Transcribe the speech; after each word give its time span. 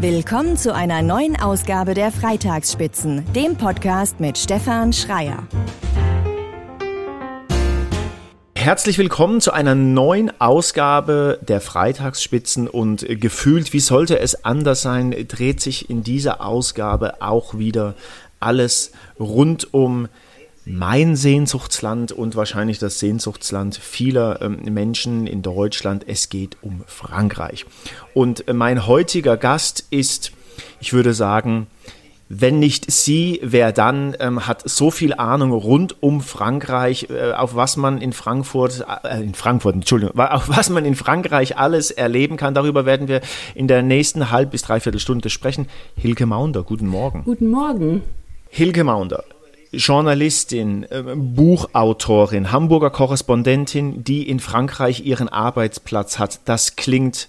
Willkommen 0.00 0.56
zu 0.56 0.72
einer 0.72 1.02
neuen 1.02 1.34
Ausgabe 1.34 1.92
der 1.92 2.12
Freitagsspitzen, 2.12 3.24
dem 3.32 3.56
Podcast 3.56 4.20
mit 4.20 4.38
Stefan 4.38 4.92
Schreier. 4.92 5.48
Herzlich 8.54 8.96
willkommen 8.98 9.40
zu 9.40 9.50
einer 9.52 9.74
neuen 9.74 10.30
Ausgabe 10.40 11.40
der 11.42 11.60
Freitagsspitzen 11.60 12.68
und 12.68 13.06
gefühlt, 13.08 13.72
wie 13.72 13.80
sollte 13.80 14.20
es 14.20 14.44
anders 14.44 14.82
sein, 14.82 15.10
dreht 15.26 15.60
sich 15.60 15.90
in 15.90 16.04
dieser 16.04 16.46
Ausgabe 16.46 17.20
auch 17.20 17.58
wieder 17.58 17.96
alles 18.38 18.92
rund 19.18 19.74
um 19.74 20.06
mein 20.68 21.16
Sehnsuchtsland 21.16 22.12
und 22.12 22.36
wahrscheinlich 22.36 22.78
das 22.78 22.98
Sehnsuchtsland 22.98 23.76
vieler 23.76 24.42
ähm, 24.42 24.60
Menschen 24.72 25.26
in 25.26 25.42
Deutschland. 25.42 26.04
Es 26.06 26.28
geht 26.28 26.58
um 26.60 26.82
Frankreich. 26.86 27.64
Und 28.14 28.46
äh, 28.48 28.52
mein 28.52 28.86
heutiger 28.86 29.36
Gast 29.36 29.86
ist, 29.90 30.32
ich 30.80 30.92
würde 30.92 31.14
sagen, 31.14 31.68
wenn 32.28 32.58
nicht 32.58 32.90
sie, 32.90 33.40
wer 33.42 33.72
dann 33.72 34.14
ähm, 34.20 34.46
hat 34.46 34.68
so 34.68 34.90
viel 34.90 35.14
Ahnung 35.14 35.52
rund 35.52 36.02
um 36.02 36.20
Frankreich, 36.20 37.08
äh, 37.08 37.32
auf 37.32 37.54
was 37.54 37.78
man 37.78 38.02
in 38.02 38.12
Frankfurt, 38.12 38.84
äh, 39.02 39.22
in 39.22 39.34
Frankfurt, 39.34 39.76
Entschuldigung, 39.76 40.18
auf 40.18 40.50
was 40.50 40.68
man 40.68 40.84
in 40.84 40.94
Frankreich 40.94 41.56
alles 41.56 41.90
erleben 41.90 42.36
kann. 42.36 42.52
Darüber 42.52 42.84
werden 42.84 43.08
wir 43.08 43.22
in 43.54 43.66
der 43.66 43.80
nächsten 43.82 44.30
halb 44.30 44.50
bis 44.50 44.62
dreiviertel 44.62 45.00
Stunde 45.00 45.30
sprechen. 45.30 45.66
Hilke 45.96 46.26
Maunder, 46.26 46.62
guten 46.62 46.86
Morgen. 46.86 47.24
Guten 47.24 47.48
Morgen. 47.48 48.02
Hilke 48.50 48.84
Maunder, 48.84 49.24
Journalistin, 49.72 50.84
äh, 50.84 51.02
Buchautorin, 51.14 52.52
Hamburger 52.52 52.90
Korrespondentin, 52.90 54.02
die 54.02 54.28
in 54.28 54.40
Frankreich 54.40 55.04
ihren 55.04 55.28
Arbeitsplatz 55.28 56.18
hat. 56.18 56.40
Das 56.46 56.76
klingt 56.76 57.28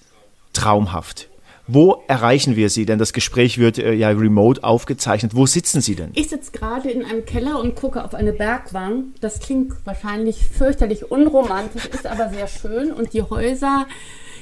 traumhaft. 0.53 1.29
Wo 1.71 2.01
erreichen 2.07 2.55
wir 2.55 2.71
Sie? 2.71 2.87
Denn 2.87 2.97
das 2.97 3.13
Gespräch 3.13 3.59
wird 3.59 3.77
äh, 3.77 3.93
ja 3.93 4.09
remote 4.09 4.63
aufgezeichnet. 4.63 5.35
Wo 5.35 5.45
sitzen 5.45 5.81
Sie 5.81 5.95
denn? 5.95 6.09
Ich 6.15 6.29
sitze 6.29 6.51
gerade 6.51 6.89
in 6.89 7.05
einem 7.05 7.25
Keller 7.25 7.59
und 7.59 7.75
gucke 7.75 8.03
auf 8.03 8.15
eine 8.15 8.33
Bergwand. 8.33 9.21
Das 9.21 9.39
klingt 9.39 9.73
wahrscheinlich 9.85 10.37
fürchterlich 10.37 11.11
unromantisch, 11.11 11.85
ist 11.85 12.07
aber 12.07 12.29
sehr 12.29 12.47
schön. 12.47 12.91
Und 12.91 13.13
die 13.13 13.21
Häuser 13.21 13.85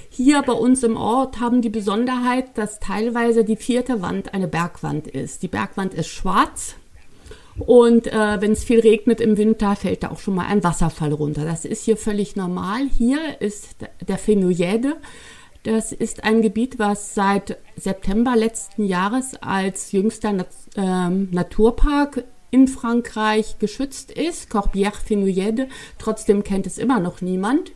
hier 0.09 0.41
bei 0.41 0.53
uns 0.53 0.83
im 0.83 0.95
Ort 0.95 1.41
haben 1.41 1.61
die 1.61 1.69
Besonderheit, 1.69 2.57
dass 2.57 2.79
teilweise 2.79 3.43
die 3.43 3.57
vierte 3.57 4.01
Wand 4.01 4.33
eine 4.33 4.47
Bergwand 4.47 5.07
ist. 5.07 5.43
Die 5.43 5.49
Bergwand 5.49 5.93
ist 5.93 6.07
schwarz, 6.07 6.75
und 7.59 8.07
äh, 8.07 8.41
wenn 8.41 8.51
es 8.51 8.63
viel 8.63 8.79
regnet 8.79 9.19
im 9.19 9.37
Winter, 9.37 9.75
fällt 9.75 10.03
da 10.03 10.11
auch 10.11 10.19
schon 10.19 10.35
mal 10.35 10.45
ein 10.45 10.63
Wasserfall 10.63 11.13
runter. 11.13 11.43
Das 11.45 11.65
ist 11.65 11.85
hier 11.85 11.97
völlig 11.97 12.35
normal. 12.35 12.81
Hier 12.97 13.41
ist 13.41 13.77
der 14.07 14.19
Fenouillède. 14.19 14.93
Das 15.63 15.91
ist 15.91 16.23
ein 16.23 16.41
Gebiet, 16.41 16.79
was 16.79 17.15
seit 17.15 17.57
September 17.75 18.35
letzten 18.35 18.85
Jahres 18.85 19.35
als 19.41 19.91
jüngster 19.91 20.31
Nat 20.31 20.47
ähm, 20.75 21.29
Naturpark 21.31 22.23
in 22.51 22.67
Frankreich 22.67 23.57
geschützt 23.59 24.11
ist. 24.11 24.51
Corbière-Fenouillède. 24.51 25.67
Trotzdem 25.97 26.43
kennt 26.43 26.67
es 26.67 26.77
immer 26.77 26.99
noch 26.99 27.21
niemand. 27.21 27.71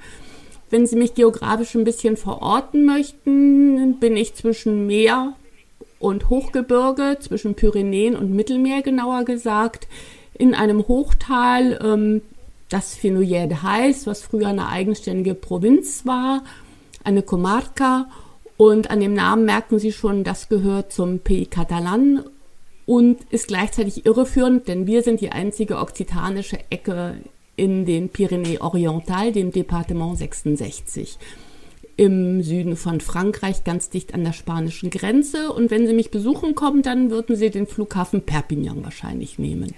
Wenn 0.70 0.86
Sie 0.86 0.96
mich 0.96 1.16
geografisch 1.16 1.76
ein 1.76 1.84
bisschen 1.84 2.16
verorten 2.16 2.86
möchten, 2.86 4.00
bin 4.00 4.16
ich 4.16 4.36
zwischen 4.36 4.88
Meer 4.88 5.34
und 6.02 6.30
Hochgebirge 6.30 7.18
zwischen 7.20 7.56
Pyrenäen 7.56 8.16
und 8.16 8.34
Mittelmeer 8.34 8.82
genauer 8.82 9.24
gesagt, 9.24 9.88
in 10.34 10.56
einem 10.56 10.88
Hochtal, 10.88 11.80
ähm, 11.84 12.22
das 12.70 12.98
Fenouillède 12.98 13.62
heißt, 13.62 14.08
was 14.08 14.22
früher 14.22 14.48
eine 14.48 14.70
eigenständige 14.70 15.36
Provinz 15.36 16.06
war, 16.06 16.44
eine 17.04 17.22
Comarca. 17.22 18.10
Und 18.58 18.90
an 18.90 19.00
dem 19.00 19.14
Namen 19.14 19.46
merken 19.46 19.78
Sie 19.78 19.92
schon, 19.92 20.24
das 20.24 20.50
gehört 20.50 20.92
zum 20.92 21.20
Pays 21.20 21.50
Catalan 21.50 22.24
und 22.86 23.20
ist 23.30 23.48
gleichzeitig 23.48 24.06
irreführend, 24.06 24.68
denn 24.68 24.88
wir 24.88 25.04
sind 25.04 25.22
die 25.22 25.32
einzige 25.32 25.78
okzitanische 25.78 26.60
Ecke 26.70 27.18
in 27.56 27.86
den 27.86 28.10
Pyrenäen 28.10 28.62
Oriental, 28.62 29.32
dem 29.32 29.52
Departement 29.52 30.18
66 30.18 31.18
im 32.02 32.42
Süden 32.42 32.78
von 32.78 33.00
Frankreich, 33.00 33.64
ganz 33.64 33.92
dicht 33.92 34.16
an 34.16 34.24
der 34.24 34.34
spanischen 34.34 34.90
Grenze. 34.90 35.52
Und 35.52 35.70
wenn 35.70 35.86
Sie 35.86 35.94
mich 35.94 36.10
besuchen 36.10 36.56
kommen, 36.56 36.82
dann 36.82 37.12
würden 37.12 37.36
Sie 37.36 37.52
den 37.52 37.68
Flughafen 37.68 38.24
Perpignan 38.24 38.84
wahrscheinlich 38.84 39.38
nehmen. 39.38 39.76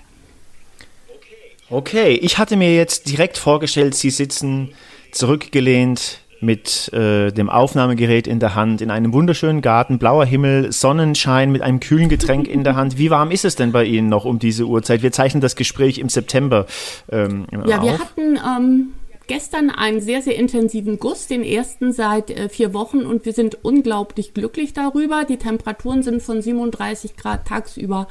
Okay, 1.69 2.13
ich 2.13 2.37
hatte 2.37 2.55
mir 2.55 2.73
jetzt 2.73 3.09
direkt 3.09 3.37
vorgestellt, 3.37 3.93
Sie 3.93 4.09
sitzen 4.09 4.69
zurückgelehnt 5.11 6.19
mit 6.39 6.93
äh, 6.93 7.31
dem 7.33 7.49
Aufnahmegerät 7.49 8.27
in 8.27 8.39
der 8.39 8.55
Hand 8.55 8.79
in 8.79 8.89
einem 8.89 9.11
wunderschönen 9.11 9.61
Garten, 9.61 9.99
blauer 9.99 10.25
Himmel, 10.25 10.71
Sonnenschein 10.71 11.51
mit 11.51 11.61
einem 11.61 11.81
kühlen 11.81 12.07
Getränk 12.07 12.47
in 12.47 12.63
der 12.63 12.77
Hand. 12.77 12.97
Wie 12.97 13.09
warm 13.09 13.31
ist 13.31 13.43
es 13.43 13.57
denn 13.57 13.73
bei 13.73 13.83
Ihnen 13.83 14.07
noch 14.07 14.23
um 14.23 14.39
diese 14.39 14.63
Uhrzeit? 14.63 15.03
Wir 15.03 15.11
zeichnen 15.11 15.41
das 15.41 15.57
Gespräch 15.57 15.97
im 15.97 16.07
September. 16.07 16.67
Ähm, 17.11 17.47
ja, 17.65 17.79
auf. 17.79 17.83
wir 17.83 17.99
hatten 17.99 18.39
ähm, 18.47 18.93
gestern 19.27 19.69
einen 19.69 20.01
sehr, 20.01 20.21
sehr 20.21 20.35
intensiven 20.35 20.99
Guss, 20.99 21.27
den 21.27 21.43
ersten 21.43 21.93
seit 21.93 22.29
äh, 22.29 22.49
vier 22.49 22.73
Wochen 22.73 23.05
und 23.05 23.25
wir 23.25 23.33
sind 23.33 23.63
unglaublich 23.63 24.33
glücklich 24.33 24.73
darüber. 24.73 25.23
Die 25.23 25.37
Temperaturen 25.37 26.03
sind 26.03 26.21
von 26.21 26.41
37 26.41 27.15
Grad 27.15 27.47
tagsüber 27.47 28.07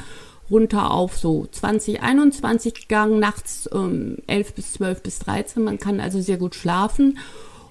runter 0.50 0.90
auf 0.90 1.16
so 1.16 1.46
20, 1.50 2.02
21 2.02 2.74
gegangen, 2.74 3.18
nachts 3.18 3.68
ähm, 3.72 4.18
11 4.26 4.54
bis 4.54 4.72
12 4.74 5.02
bis 5.02 5.18
13. 5.20 5.62
Man 5.62 5.78
kann 5.78 6.00
also 6.00 6.20
sehr 6.20 6.36
gut 6.36 6.54
schlafen. 6.54 7.18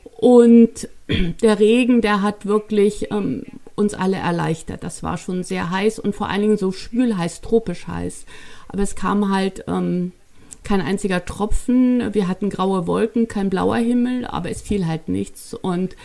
Und 0.03 0.89
der 1.41 1.59
Regen, 1.59 2.01
der 2.01 2.21
hat 2.21 2.45
wirklich 2.45 3.11
ähm, 3.11 3.43
uns 3.75 3.93
alle 3.93 4.17
erleichtert. 4.17 4.83
Das 4.83 5.03
war 5.03 5.17
schon 5.17 5.43
sehr 5.43 5.69
heiß 5.69 5.99
und 5.99 6.15
vor 6.15 6.29
allen 6.29 6.41
Dingen 6.41 6.57
so 6.57 6.71
schwül 6.71 7.17
heiß, 7.17 7.41
tropisch 7.41 7.87
heiß. 7.87 8.25
Aber 8.67 8.83
es 8.83 8.95
kam 8.95 9.33
halt 9.33 9.65
ähm, 9.67 10.11
kein 10.63 10.81
einziger 10.81 11.25
Tropfen. 11.25 12.13
Wir 12.13 12.27
hatten 12.27 12.49
graue 12.49 12.87
Wolken, 12.87 13.27
kein 13.27 13.49
blauer 13.49 13.77
Himmel, 13.77 14.25
aber 14.25 14.49
es 14.49 14.61
fiel 14.61 14.87
halt 14.87 15.09
nichts. 15.09 15.53
Und 15.53 15.95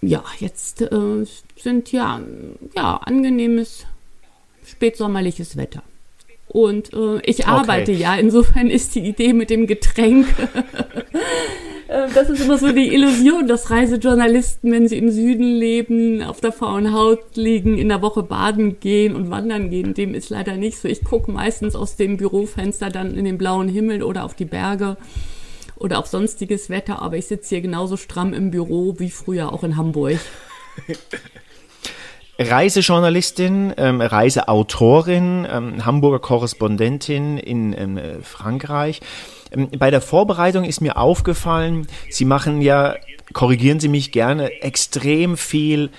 ja, 0.00 0.24
jetzt 0.38 0.82
äh, 0.82 1.26
sind 1.56 1.92
ja, 1.92 2.20
ja 2.74 2.96
angenehmes 2.96 3.86
spätsommerliches 4.64 5.56
Wetter. 5.56 5.82
Und 6.52 6.92
äh, 6.92 7.20
ich 7.24 7.46
arbeite 7.46 7.92
okay. 7.92 8.00
ja, 8.00 8.14
insofern 8.16 8.70
ist 8.70 8.94
die 8.94 9.00
Idee 9.00 9.32
mit 9.32 9.50
dem 9.50 9.66
Getränk 9.66 10.26
Äh, 11.90 12.08
das 12.14 12.30
ist 12.30 12.40
immer 12.40 12.56
so 12.56 12.70
die 12.70 12.94
Illusion, 12.94 13.48
dass 13.48 13.70
Reisejournalisten, 13.70 14.70
wenn 14.70 14.86
sie 14.86 14.96
im 14.96 15.10
Süden 15.10 15.56
leben, 15.56 16.22
auf 16.22 16.40
der 16.40 16.52
faulen 16.52 16.94
Haut 16.94 17.34
liegen, 17.34 17.78
in 17.78 17.88
der 17.88 18.00
Woche 18.00 18.22
baden 18.22 18.78
gehen 18.78 19.16
und 19.16 19.30
wandern 19.30 19.70
gehen. 19.70 19.92
Dem 19.94 20.14
ist 20.14 20.30
leider 20.30 20.56
nicht 20.56 20.78
so. 20.78 20.86
Ich 20.86 21.02
gucke 21.02 21.32
meistens 21.32 21.74
aus 21.74 21.96
dem 21.96 22.16
Bürofenster 22.16 22.90
dann 22.90 23.16
in 23.16 23.24
den 23.24 23.38
blauen 23.38 23.68
Himmel 23.68 24.04
oder 24.04 24.24
auf 24.24 24.34
die 24.34 24.44
Berge 24.44 24.96
oder 25.76 25.98
auf 25.98 26.06
sonstiges 26.06 26.70
Wetter, 26.70 27.02
aber 27.02 27.16
ich 27.16 27.26
sitze 27.26 27.56
hier 27.56 27.62
genauso 27.62 27.96
stramm 27.96 28.34
im 28.34 28.52
Büro 28.52 28.94
wie 28.98 29.10
früher 29.10 29.52
auch 29.52 29.64
in 29.64 29.76
Hamburg. 29.76 30.20
Reisejournalistin, 32.40 33.74
ähm, 33.76 34.00
Reiseautorin, 34.00 35.46
ähm, 35.50 35.84
Hamburger 35.84 36.20
Korrespondentin 36.20 37.36
in 37.36 37.74
ähm, 37.76 38.00
Frankreich. 38.22 39.00
Ähm, 39.52 39.68
bei 39.78 39.90
der 39.90 40.00
Vorbereitung 40.00 40.64
ist 40.64 40.80
mir 40.80 40.96
aufgefallen, 40.96 41.86
Sie 42.08 42.24
machen 42.24 42.62
ja, 42.62 42.94
korrigieren 43.34 43.78
Sie 43.78 43.88
mich 43.88 44.10
gerne, 44.10 44.62
extrem 44.62 45.36
viel 45.36 45.90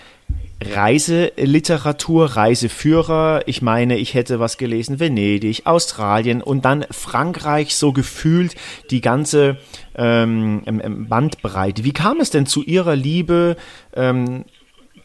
Reiseliteratur, 0.64 2.26
Reiseführer. 2.26 3.44
Ich 3.46 3.62
meine, 3.62 3.98
ich 3.98 4.16
hätte 4.16 4.40
was 4.40 4.58
gelesen, 4.58 5.00
Venedig, 5.00 5.68
Australien 5.68 6.42
und 6.42 6.66
dann 6.66 6.86
Frankreich, 6.90 7.76
so 7.76 7.94
gefühlt 7.94 8.56
die 8.90 9.02
ganze 9.02 9.58
ähm, 9.96 10.64
ähm, 10.66 11.08
Bandbreite. 11.08 11.84
Wie 11.84 11.94
kam 11.94 12.20
es 12.20 12.32
denn 12.32 12.48
zu 12.48 12.64
Ihrer 12.64 12.96
Liebe 12.96 13.58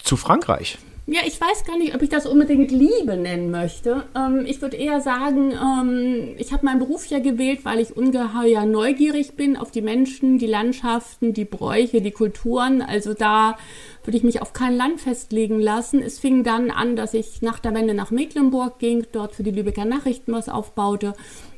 zu 0.02 0.16
Frankreich? 0.16 0.78
Ja, 1.08 1.20
ich 1.24 1.40
weiß 1.40 1.64
gar 1.64 1.78
nicht, 1.78 1.94
ob 1.94 2.02
ich 2.02 2.08
das 2.08 2.26
unbedingt 2.26 2.72
Liebe 2.72 3.16
nennen 3.16 3.52
möchte. 3.52 4.02
Ähm, 4.16 4.44
ich 4.44 4.60
würde 4.60 4.76
eher 4.76 5.00
sagen, 5.00 5.52
ähm, 5.52 6.34
ich 6.36 6.52
habe 6.52 6.64
meinen 6.64 6.80
Beruf 6.80 7.06
ja 7.06 7.20
gewählt, 7.20 7.60
weil 7.64 7.78
ich 7.78 7.96
ungeheuer 7.96 8.66
neugierig 8.66 9.36
bin 9.36 9.56
auf 9.56 9.70
die 9.70 9.82
Menschen, 9.82 10.38
die 10.38 10.48
Landschaften, 10.48 11.32
die 11.32 11.44
Bräuche, 11.44 12.00
die 12.00 12.10
Kulturen. 12.10 12.82
Also 12.82 13.14
da 13.14 13.56
würde 14.02 14.16
ich 14.16 14.24
mich 14.24 14.42
auf 14.42 14.52
kein 14.52 14.76
Land 14.76 15.00
festlegen 15.00 15.60
lassen. 15.60 16.02
Es 16.02 16.18
fing 16.18 16.42
dann 16.42 16.72
an, 16.72 16.96
dass 16.96 17.14
ich 17.14 17.40
nach 17.40 17.60
der 17.60 17.72
Wende 17.72 17.94
nach 17.94 18.10
Mecklenburg 18.10 18.80
ging, 18.80 19.06
dort 19.12 19.36
für 19.36 19.44
die 19.44 19.52
Lübecker 19.52 19.84
Nachrichten 19.84 20.32
was 20.32 20.48
aufbaute, 20.48 21.14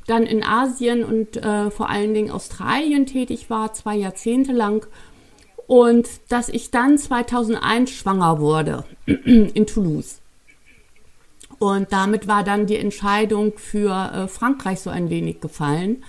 dann 0.06 0.24
in 0.24 0.44
Asien 0.44 1.04
und 1.04 1.38
äh, 1.38 1.70
vor 1.70 1.88
allen 1.88 2.12
Dingen 2.12 2.30
Australien 2.30 3.06
tätig 3.06 3.48
war, 3.48 3.72
zwei 3.72 3.96
Jahrzehnte 3.96 4.52
lang 4.52 4.86
und 5.68 6.08
dass 6.30 6.48
ich 6.48 6.72
dann 6.72 6.98
2001 6.98 7.90
schwanger 7.90 8.40
wurde 8.40 8.84
in 9.06 9.66
Toulouse. 9.66 10.20
Und 11.58 11.92
damit 11.92 12.26
war 12.26 12.42
dann 12.42 12.66
die 12.66 12.76
Entscheidung 12.76 13.52
für 13.56 13.92
äh, 13.92 14.28
Frankreich 14.28 14.80
so 14.80 14.90
ein 14.90 15.10
wenig 15.10 15.40
gefallen. 15.40 16.04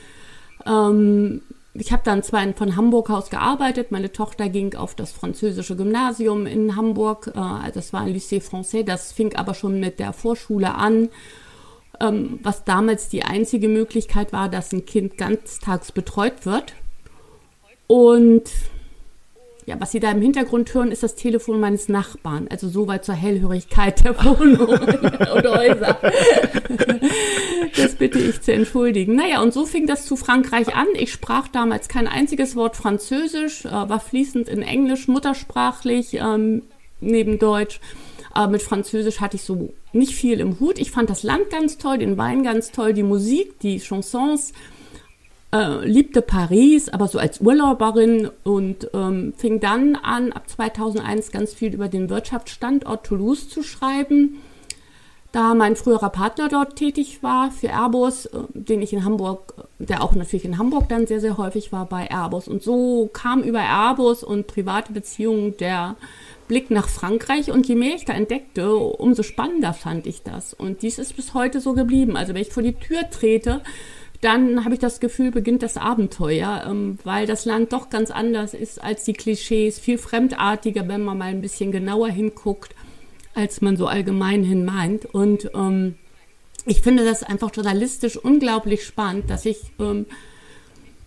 Ähm, 0.65 1.41
ich 1.73 1.91
habe 1.91 2.03
dann 2.05 2.23
zwar 2.23 2.51
von 2.53 2.75
Hamburg 2.77 3.09
aus 3.09 3.29
gearbeitet, 3.29 3.91
meine 3.91 4.11
Tochter 4.11 4.47
ging 4.47 4.75
auf 4.75 4.95
das 4.95 5.11
französische 5.11 5.75
Gymnasium 5.75 6.45
in 6.45 6.75
Hamburg, 6.77 7.27
äh, 7.27 7.71
das 7.73 7.91
war 7.91 8.01
ein 8.01 8.15
Lycée 8.15 8.41
Français, 8.41 8.83
das 8.83 9.11
fing 9.11 9.35
aber 9.35 9.53
schon 9.53 9.79
mit 9.79 9.99
der 9.99 10.13
Vorschule 10.13 10.75
an, 10.75 11.09
ähm, 11.99 12.39
was 12.43 12.63
damals 12.63 13.09
die 13.09 13.23
einzige 13.23 13.67
Möglichkeit 13.67 14.31
war, 14.31 14.47
dass 14.47 14.71
ein 14.71 14.85
Kind 14.85 15.17
ganztags 15.17 15.91
betreut 15.91 16.45
wird. 16.45 16.75
Und 17.87 18.49
ja, 19.69 19.79
was 19.79 19.91
Sie 19.91 19.99
da 19.99 20.09
im 20.09 20.21
Hintergrund 20.21 20.73
hören, 20.73 20.91
ist 20.91 21.03
das 21.03 21.13
Telefon 21.13 21.59
meines 21.59 21.89
Nachbarn. 21.89 22.47
Also 22.49 22.67
soweit 22.67 23.05
zur 23.05 23.13
Hellhörigkeit 23.13 24.03
der 24.03 24.17
Wohnung 24.25 24.67
und 24.67 25.47
Häuser. 25.47 25.95
Das 27.77 27.93
bitte 27.93 28.17
ich 28.17 28.41
zu 28.41 28.51
entschuldigen. 28.51 29.15
Naja, 29.15 29.43
und 29.43 29.53
so 29.53 29.67
fing 29.67 29.85
das 29.85 30.07
zu 30.07 30.15
Frankreich 30.15 30.75
an. 30.75 30.87
Ich 30.95 31.13
sprach 31.13 31.47
damals 31.49 31.87
kein 31.87 32.07
einziges 32.07 32.55
Wort 32.55 32.77
Französisch, 32.77 33.65
äh, 33.65 33.69
war 33.69 33.99
fließend 33.99 34.49
in 34.49 34.63
Englisch, 34.63 35.07
muttersprachlich 35.07 36.15
ähm, 36.15 36.63
neben 36.99 37.37
Deutsch. 37.37 37.79
Aber 38.31 38.51
mit 38.51 38.63
Französisch 38.63 39.21
hatte 39.21 39.35
ich 39.35 39.43
so 39.43 39.71
nicht 39.93 40.15
viel 40.15 40.39
im 40.39 40.59
Hut. 40.59 40.79
Ich 40.79 40.89
fand 40.89 41.11
das 41.11 41.21
Land 41.21 41.51
ganz 41.51 41.77
toll, 41.77 41.99
den 41.99 42.17
Wein 42.17 42.41
ganz 42.41 42.71
toll, 42.71 42.93
die 42.93 43.03
Musik, 43.03 43.59
die 43.59 43.79
Chansons 43.79 44.51
äh, 45.51 45.85
liebte 45.85 46.21
Paris, 46.21 46.89
aber 46.89 47.07
so 47.07 47.17
als 47.19 47.41
Urlauberin 47.41 48.29
und 48.43 48.89
ähm, 48.93 49.33
fing 49.35 49.59
dann 49.59 49.95
an, 49.95 50.31
ab 50.31 50.49
2001 50.49 51.31
ganz 51.31 51.53
viel 51.53 51.73
über 51.73 51.87
den 51.87 52.09
Wirtschaftsstandort 52.09 53.05
Toulouse 53.05 53.49
zu 53.49 53.63
schreiben. 53.63 54.41
Da 55.31 55.53
mein 55.53 55.75
früherer 55.75 56.09
Partner 56.09 56.49
dort 56.49 56.75
tätig 56.75 57.21
war 57.21 57.51
für 57.51 57.69
Airbus, 57.69 58.27
äh, 58.27 58.39
den 58.53 58.81
ich 58.81 58.93
in 58.93 59.03
Hamburg, 59.03 59.53
der 59.79 60.03
auch 60.03 60.13
natürlich 60.13 60.45
in 60.45 60.57
Hamburg 60.57 60.89
dann 60.89 61.07
sehr, 61.07 61.19
sehr 61.19 61.37
häufig 61.37 61.71
war 61.71 61.85
bei 61.85 62.09
Airbus. 62.09 62.47
Und 62.47 62.63
so 62.63 63.09
kam 63.11 63.41
über 63.41 63.59
Airbus 63.59 64.23
und 64.23 64.47
private 64.47 64.91
Beziehungen 64.91 65.57
der 65.57 65.95
Blick 66.47 66.71
nach 66.71 66.89
Frankreich 66.89 67.51
und 67.51 67.67
je 67.67 67.75
mehr 67.75 67.95
ich 67.95 68.05
da 68.05 68.13
entdeckte, 68.13 68.75
umso 68.75 69.21
spannender 69.21 69.73
fand 69.73 70.07
ich 70.07 70.23
das. 70.23 70.53
Und 70.53 70.81
dies 70.81 70.97
ist 70.97 71.15
bis 71.15 71.35
heute 71.35 71.61
so 71.61 71.73
geblieben. 71.73 72.17
Also 72.17 72.33
wenn 72.33 72.41
ich 72.41 72.51
vor 72.51 72.63
die 72.63 72.73
Tür 72.73 73.07
trete, 73.11 73.61
dann 74.21 74.65
habe 74.65 74.73
ich 74.73 74.79
das 74.79 74.99
Gefühl, 74.99 75.31
beginnt 75.31 75.63
das 75.63 75.77
Abenteuer, 75.77 76.65
ähm, 76.67 76.99
weil 77.03 77.25
das 77.25 77.45
Land 77.45 77.71
doch 77.71 77.89
ganz 77.89 78.11
anders 78.11 78.53
ist 78.53 78.83
als 78.83 79.05
die 79.05 79.13
Klischees, 79.13 79.79
viel 79.79 79.97
fremdartiger, 79.97 80.87
wenn 80.87 81.03
man 81.03 81.17
mal 81.17 81.29
ein 81.29 81.41
bisschen 81.41 81.71
genauer 81.71 82.09
hinguckt, 82.09 82.75
als 83.33 83.61
man 83.61 83.77
so 83.77 83.87
allgemein 83.87 84.43
hin 84.43 84.65
meint. 84.65 85.05
Und 85.05 85.51
ähm, 85.53 85.95
ich 86.65 86.81
finde 86.81 87.05
das 87.05 87.23
einfach 87.23 87.51
journalistisch 87.53 88.17
unglaublich 88.17 88.83
spannend, 88.83 89.29
dass 89.29 89.45
ich 89.45 89.61
ähm, 89.79 90.05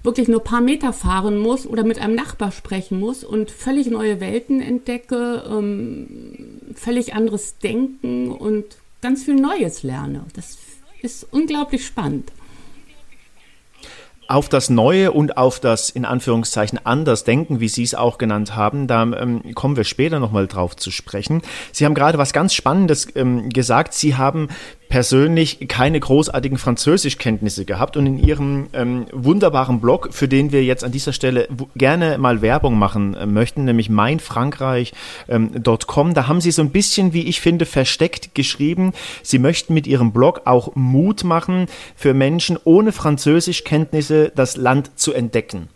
wirklich 0.03 0.29
nur 0.29 0.41
ein 0.41 0.45
paar 0.45 0.63
Meter 0.63 0.95
fahren 0.95 1.39
muss 1.39 1.67
oder 1.67 1.85
mit 1.85 1.99
einem 1.99 2.15
Nachbar 2.15 2.51
sprechen 2.51 2.99
muss 2.99 3.25
und 3.25 3.51
völlig 3.51 3.89
neue 3.89 4.21
Welten 4.21 4.63
entdecke, 4.63 5.45
ähm, 5.51 6.39
völlig 6.75 7.15
anderes 7.15 7.59
Denken 7.59 8.33
und 8.33 8.65
ganz 9.03 9.25
viel 9.25 9.35
Neues 9.35 9.83
lerne. 9.83 10.25
Das 10.35 10.57
ist 11.03 11.27
unglaublich 11.31 11.85
spannend 11.85 12.33
auf 14.29 14.49
das 14.49 14.71
Neue 14.71 15.13
und 15.13 15.37
auf 15.37 15.61
das 15.61 15.91
in 15.91 16.05
Anführungszeichen 16.05 16.79
anders 16.85 17.25
denken, 17.25 17.61
wie 17.61 17.69
Sie 17.69 17.83
es 17.83 17.95
auch 17.95 18.19
genannt 18.19 18.57
haben, 18.57 18.87
da 18.87 19.03
ähm, 19.03 19.55
kommen 19.55 19.77
wir 19.77 19.85
später 19.85 20.21
nochmal 20.21 20.47
drauf 20.47 20.77
zu 20.77 20.91
sprechen. 20.91 21.43
Sie 21.73 21.85
haben 21.85 21.95
gerade 21.95 22.19
was 22.19 22.33
ganz 22.33 22.55
Spannendes 22.55 23.09
ähm, 23.15 23.51
gesagt. 23.51 23.95
Sie 23.95 24.17
haben 24.17 24.49
persönlich 24.93 25.67
keine 25.69 25.99
großartigen 25.99 26.59
Französischkenntnisse 26.59 27.65
gehabt 27.65 27.97
und 27.97 28.05
in 28.05 28.19
ihrem 28.19 28.67
ähm, 28.75 29.07
wunderbaren 29.11 29.81
Blog, 29.81 30.11
für 30.13 30.29
den 30.29 30.53
wir 30.53 30.63
jetzt 30.65 30.85
an 30.85 30.93
dieser 30.93 31.15
Stelle 31.15 31.49
gerne 31.75 32.19
mal 32.19 32.43
Werbung 32.43 32.79
machen 32.79 33.15
äh, 33.15 33.25
möchten, 33.25 33.65
nämlich 33.65 33.89
meinfrankreich.com, 33.89 36.09
ähm, 36.09 36.15
da 36.15 36.29
haben 36.29 36.43
sie 36.43 36.51
so 36.51 36.61
ein 36.61 36.73
bisschen, 36.73 37.15
wie 37.15 37.23
ich 37.23 37.41
finde, 37.41 37.65
versteckt 37.65 38.35
geschrieben, 38.35 38.93
sie 39.23 39.39
möchten 39.39 39.73
mit 39.73 39.87
ihrem 39.87 40.13
Blog 40.13 40.43
auch 40.45 40.75
Mut 40.75 41.25
machen 41.25 41.69
für 41.97 42.13
Menschen 42.13 42.59
ohne 42.63 42.93
Französischkenntnisse 42.93 44.31
das 44.35 44.59
Land 44.59 45.01
zu 45.01 45.15
entdecken. 45.15 45.71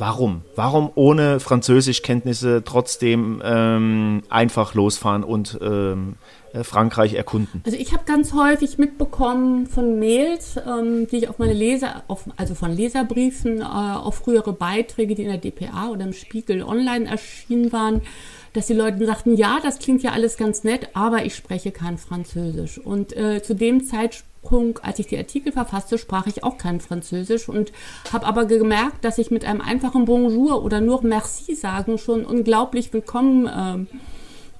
Warum? 0.00 0.40
Warum 0.56 0.90
ohne 0.94 1.40
Französischkenntnisse 1.40 2.62
trotzdem 2.64 3.42
ähm, 3.44 4.22
einfach 4.30 4.72
losfahren 4.72 5.22
und 5.22 5.58
ähm, 5.60 6.14
äh, 6.54 6.64
Frankreich 6.64 7.12
erkunden? 7.12 7.60
Also 7.66 7.76
ich 7.76 7.92
habe 7.92 8.04
ganz 8.06 8.32
häufig 8.32 8.78
mitbekommen 8.78 9.66
von 9.66 9.98
Mails, 9.98 10.56
ähm, 10.56 11.06
die 11.06 11.18
ich 11.18 11.28
auf 11.28 11.38
meine 11.38 11.52
Leser, 11.52 12.02
auf, 12.08 12.24
also 12.38 12.54
von 12.54 12.74
Leserbriefen 12.74 13.60
äh, 13.60 13.64
auf 13.64 14.14
frühere 14.14 14.54
Beiträge, 14.54 15.14
die 15.14 15.24
in 15.24 15.28
der 15.28 15.36
DPA 15.36 15.90
oder 15.90 16.06
im 16.06 16.14
Spiegel 16.14 16.62
online 16.62 17.06
erschienen 17.06 17.70
waren, 17.70 18.00
dass 18.54 18.68
die 18.68 18.72
Leute 18.72 19.04
sagten, 19.04 19.36
ja, 19.36 19.58
das 19.62 19.80
klingt 19.80 20.02
ja 20.02 20.12
alles 20.12 20.38
ganz 20.38 20.64
nett, 20.64 20.88
aber 20.94 21.26
ich 21.26 21.36
spreche 21.36 21.72
kein 21.72 21.98
Französisch. 21.98 22.78
Und 22.78 23.14
äh, 23.14 23.42
zu 23.42 23.54
dem 23.54 23.84
Zeitpunkt, 23.84 24.24
als 24.82 24.98
ich 24.98 25.06
die 25.06 25.18
Artikel 25.18 25.52
verfasste, 25.52 25.98
sprach 25.98 26.26
ich 26.26 26.42
auch 26.42 26.58
kein 26.58 26.80
Französisch 26.80 27.48
und 27.48 27.72
habe 28.12 28.26
aber 28.26 28.46
gemerkt, 28.46 29.04
dass 29.04 29.18
ich 29.18 29.30
mit 29.30 29.44
einem 29.44 29.60
einfachen 29.60 30.06
Bonjour 30.06 30.64
oder 30.64 30.80
nur 30.80 31.02
Merci 31.02 31.54
sagen 31.54 31.98
schon 31.98 32.24
unglaublich 32.24 32.92
willkommen 32.92 33.46
äh, 33.46 33.96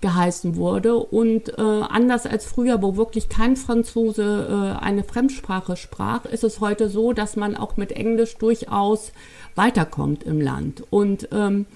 geheißen 0.01 0.57
wurde. 0.57 0.97
Und 0.97 1.59
äh, 1.59 1.63
anders 1.63 2.27
als 2.27 2.45
früher, 2.47 2.83
wo 2.83 2.97
wirklich 2.97 3.29
kein 3.29 3.57
Franzose 3.57 4.77
äh, 4.81 4.85
eine 4.85 5.05
Fremdsprache 5.05 5.77
sprach, 5.77 6.25
ist 6.25 6.45
es 6.45 6.61
heute 6.61 6.89
so, 6.89 7.13
dass 7.13 7.37
man 7.37 7.57
auch 7.57 7.77
mit 7.77 7.93
Englisch 7.93 8.37
durchaus 8.37 9.13
weiterkommt 9.55 10.25
im 10.25 10.41
Land. 10.41 10.85
Und 10.91 11.29
ähm, 11.33 11.67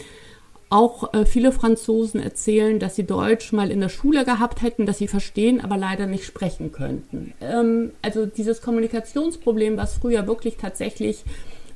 auch 0.71 1.13
äh, 1.15 1.27
viele 1.27 1.53
Franzosen 1.53 2.21
erzählen, 2.21 2.79
dass 2.79 2.97
sie 2.97 3.05
Deutsch 3.05 3.53
mal 3.53 3.71
in 3.71 3.81
der 3.81 3.89
Schule 3.89 4.25
gehabt 4.25 4.63
hätten, 4.63 4.87
dass 4.87 4.99
sie 4.99 5.09
verstehen, 5.09 5.61
aber 5.61 5.77
leider 5.77 6.07
nicht 6.07 6.25
sprechen 6.25 6.73
könnten. 6.73 7.33
Ähm, 7.41 7.93
also 8.03 8.27
dieses 8.27 8.63
Kommunikationsproblem, 8.63 9.77
was 9.77 9.95
früher 9.95 10.27
wirklich 10.27 10.57
tatsächlich 10.57 11.25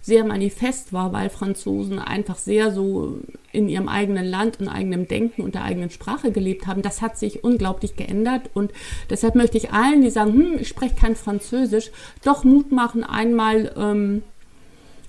sehr 0.00 0.24
manifest 0.24 0.92
war, 0.92 1.12
weil 1.12 1.28
Franzosen 1.28 1.98
einfach 1.98 2.38
sehr 2.38 2.72
so 2.72 3.18
in 3.52 3.68
ihrem 3.68 3.88
eigenen 3.88 4.24
Land 4.24 4.60
und 4.60 4.68
eigenem 4.68 5.06
Denken 5.06 5.42
und 5.42 5.54
der 5.54 5.64
eigenen 5.64 5.90
Sprache 5.90 6.32
gelebt 6.32 6.66
haben. 6.66 6.82
Das 6.82 7.02
hat 7.02 7.18
sich 7.18 7.44
unglaublich 7.44 7.96
geändert 7.96 8.50
und 8.54 8.72
deshalb 9.10 9.34
möchte 9.34 9.58
ich 9.58 9.72
allen, 9.72 10.02
die 10.02 10.10
sagen, 10.10 10.32
hm, 10.32 10.58
ich 10.60 10.68
spreche 10.68 10.94
kein 10.94 11.16
Französisch, 11.16 11.90
doch 12.24 12.44
Mut 12.44 12.72
machen, 12.72 13.04
einmal 13.04 13.72
ähm, 13.76 14.22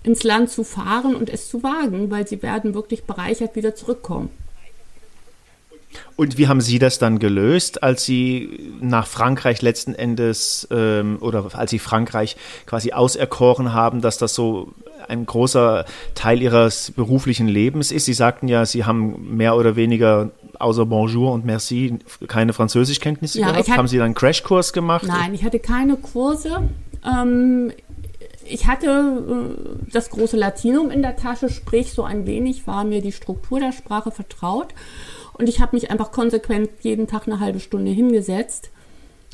ins 0.03 0.23
Land 0.23 0.49
zu 0.49 0.63
fahren 0.63 1.15
und 1.15 1.29
es 1.29 1.49
zu 1.49 1.63
wagen, 1.63 2.09
weil 2.09 2.27
sie 2.27 2.41
werden 2.41 2.73
wirklich 2.73 3.03
bereichert 3.03 3.55
wieder 3.55 3.75
zurückkommen. 3.75 4.29
Und 6.15 6.37
wie 6.37 6.47
haben 6.47 6.61
Sie 6.61 6.79
das 6.79 6.99
dann 6.99 7.17
gelöst, 7.17 7.81
als 7.81 8.05
Sie 8.05 8.73
nach 8.79 9.07
Frankreich 9.07 9.61
letzten 9.61 9.95
Endes 9.95 10.67
ähm, 10.69 11.17
oder 11.21 11.45
als 11.53 11.71
Sie 11.71 11.79
Frankreich 11.79 12.35
quasi 12.65 12.91
auserkoren 12.91 13.73
haben, 13.73 14.01
dass 14.01 14.17
das 14.17 14.35
so 14.35 14.73
ein 15.07 15.25
großer 15.25 15.85
Teil 16.15 16.41
Ihres 16.41 16.91
beruflichen 16.91 17.47
Lebens 17.47 17.91
ist? 17.91 18.05
Sie 18.05 18.13
sagten 18.13 18.47
ja, 18.47 18.65
Sie 18.65 18.85
haben 18.85 19.35
mehr 19.35 19.55
oder 19.55 19.75
weniger 19.75 20.31
außer 20.59 20.85
Bonjour 20.85 21.31
und 21.31 21.45
Merci 21.45 21.97
keine 22.27 22.53
Französischkenntnisse 22.53 23.39
ja, 23.39 23.47
gehabt. 23.47 23.67
Hatte, 23.67 23.77
haben 23.77 23.87
Sie 23.87 23.97
dann 23.97 24.07
einen 24.07 24.15
Crashkurs 24.15 24.73
gemacht? 24.73 25.05
Nein, 25.07 25.33
ich 25.33 25.43
hatte 25.43 25.59
keine 25.59 25.95
Kurse. 25.95 26.69
Ähm, 27.05 27.71
ich 28.49 28.67
hatte 28.67 28.87
äh, 28.87 29.91
das 29.91 30.09
große 30.09 30.37
Latinum 30.37 30.91
in 30.91 31.01
der 31.01 31.15
Tasche, 31.15 31.49
sprich 31.49 31.93
so 31.93 32.03
ein 32.03 32.25
wenig 32.25 32.67
war 32.67 32.83
mir 32.83 33.01
die 33.01 33.11
Struktur 33.11 33.59
der 33.59 33.71
Sprache 33.71 34.11
vertraut. 34.11 34.73
Und 35.33 35.47
ich 35.47 35.61
habe 35.61 35.75
mich 35.75 35.89
einfach 35.89 36.11
konsequent 36.11 36.69
jeden 36.81 37.07
Tag 37.07 37.27
eine 37.27 37.39
halbe 37.39 37.59
Stunde 37.59 37.91
hingesetzt 37.91 38.71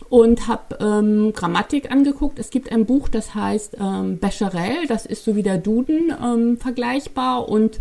und 0.09 0.47
habe 0.47 0.77
ähm, 0.79 1.33
Grammatik 1.33 1.91
angeguckt. 1.91 2.37
Es 2.37 2.49
gibt 2.49 2.71
ein 2.71 2.85
Buch, 2.85 3.07
das 3.09 3.33
heißt 3.33 3.77
ähm, 3.79 4.19
Becherel, 4.19 4.87
das 4.87 5.05
ist 5.05 5.23
so 5.23 5.35
wie 5.35 5.43
der 5.43 5.57
Duden 5.57 6.13
ähm, 6.23 6.57
vergleichbar 6.57 7.47
und 7.49 7.79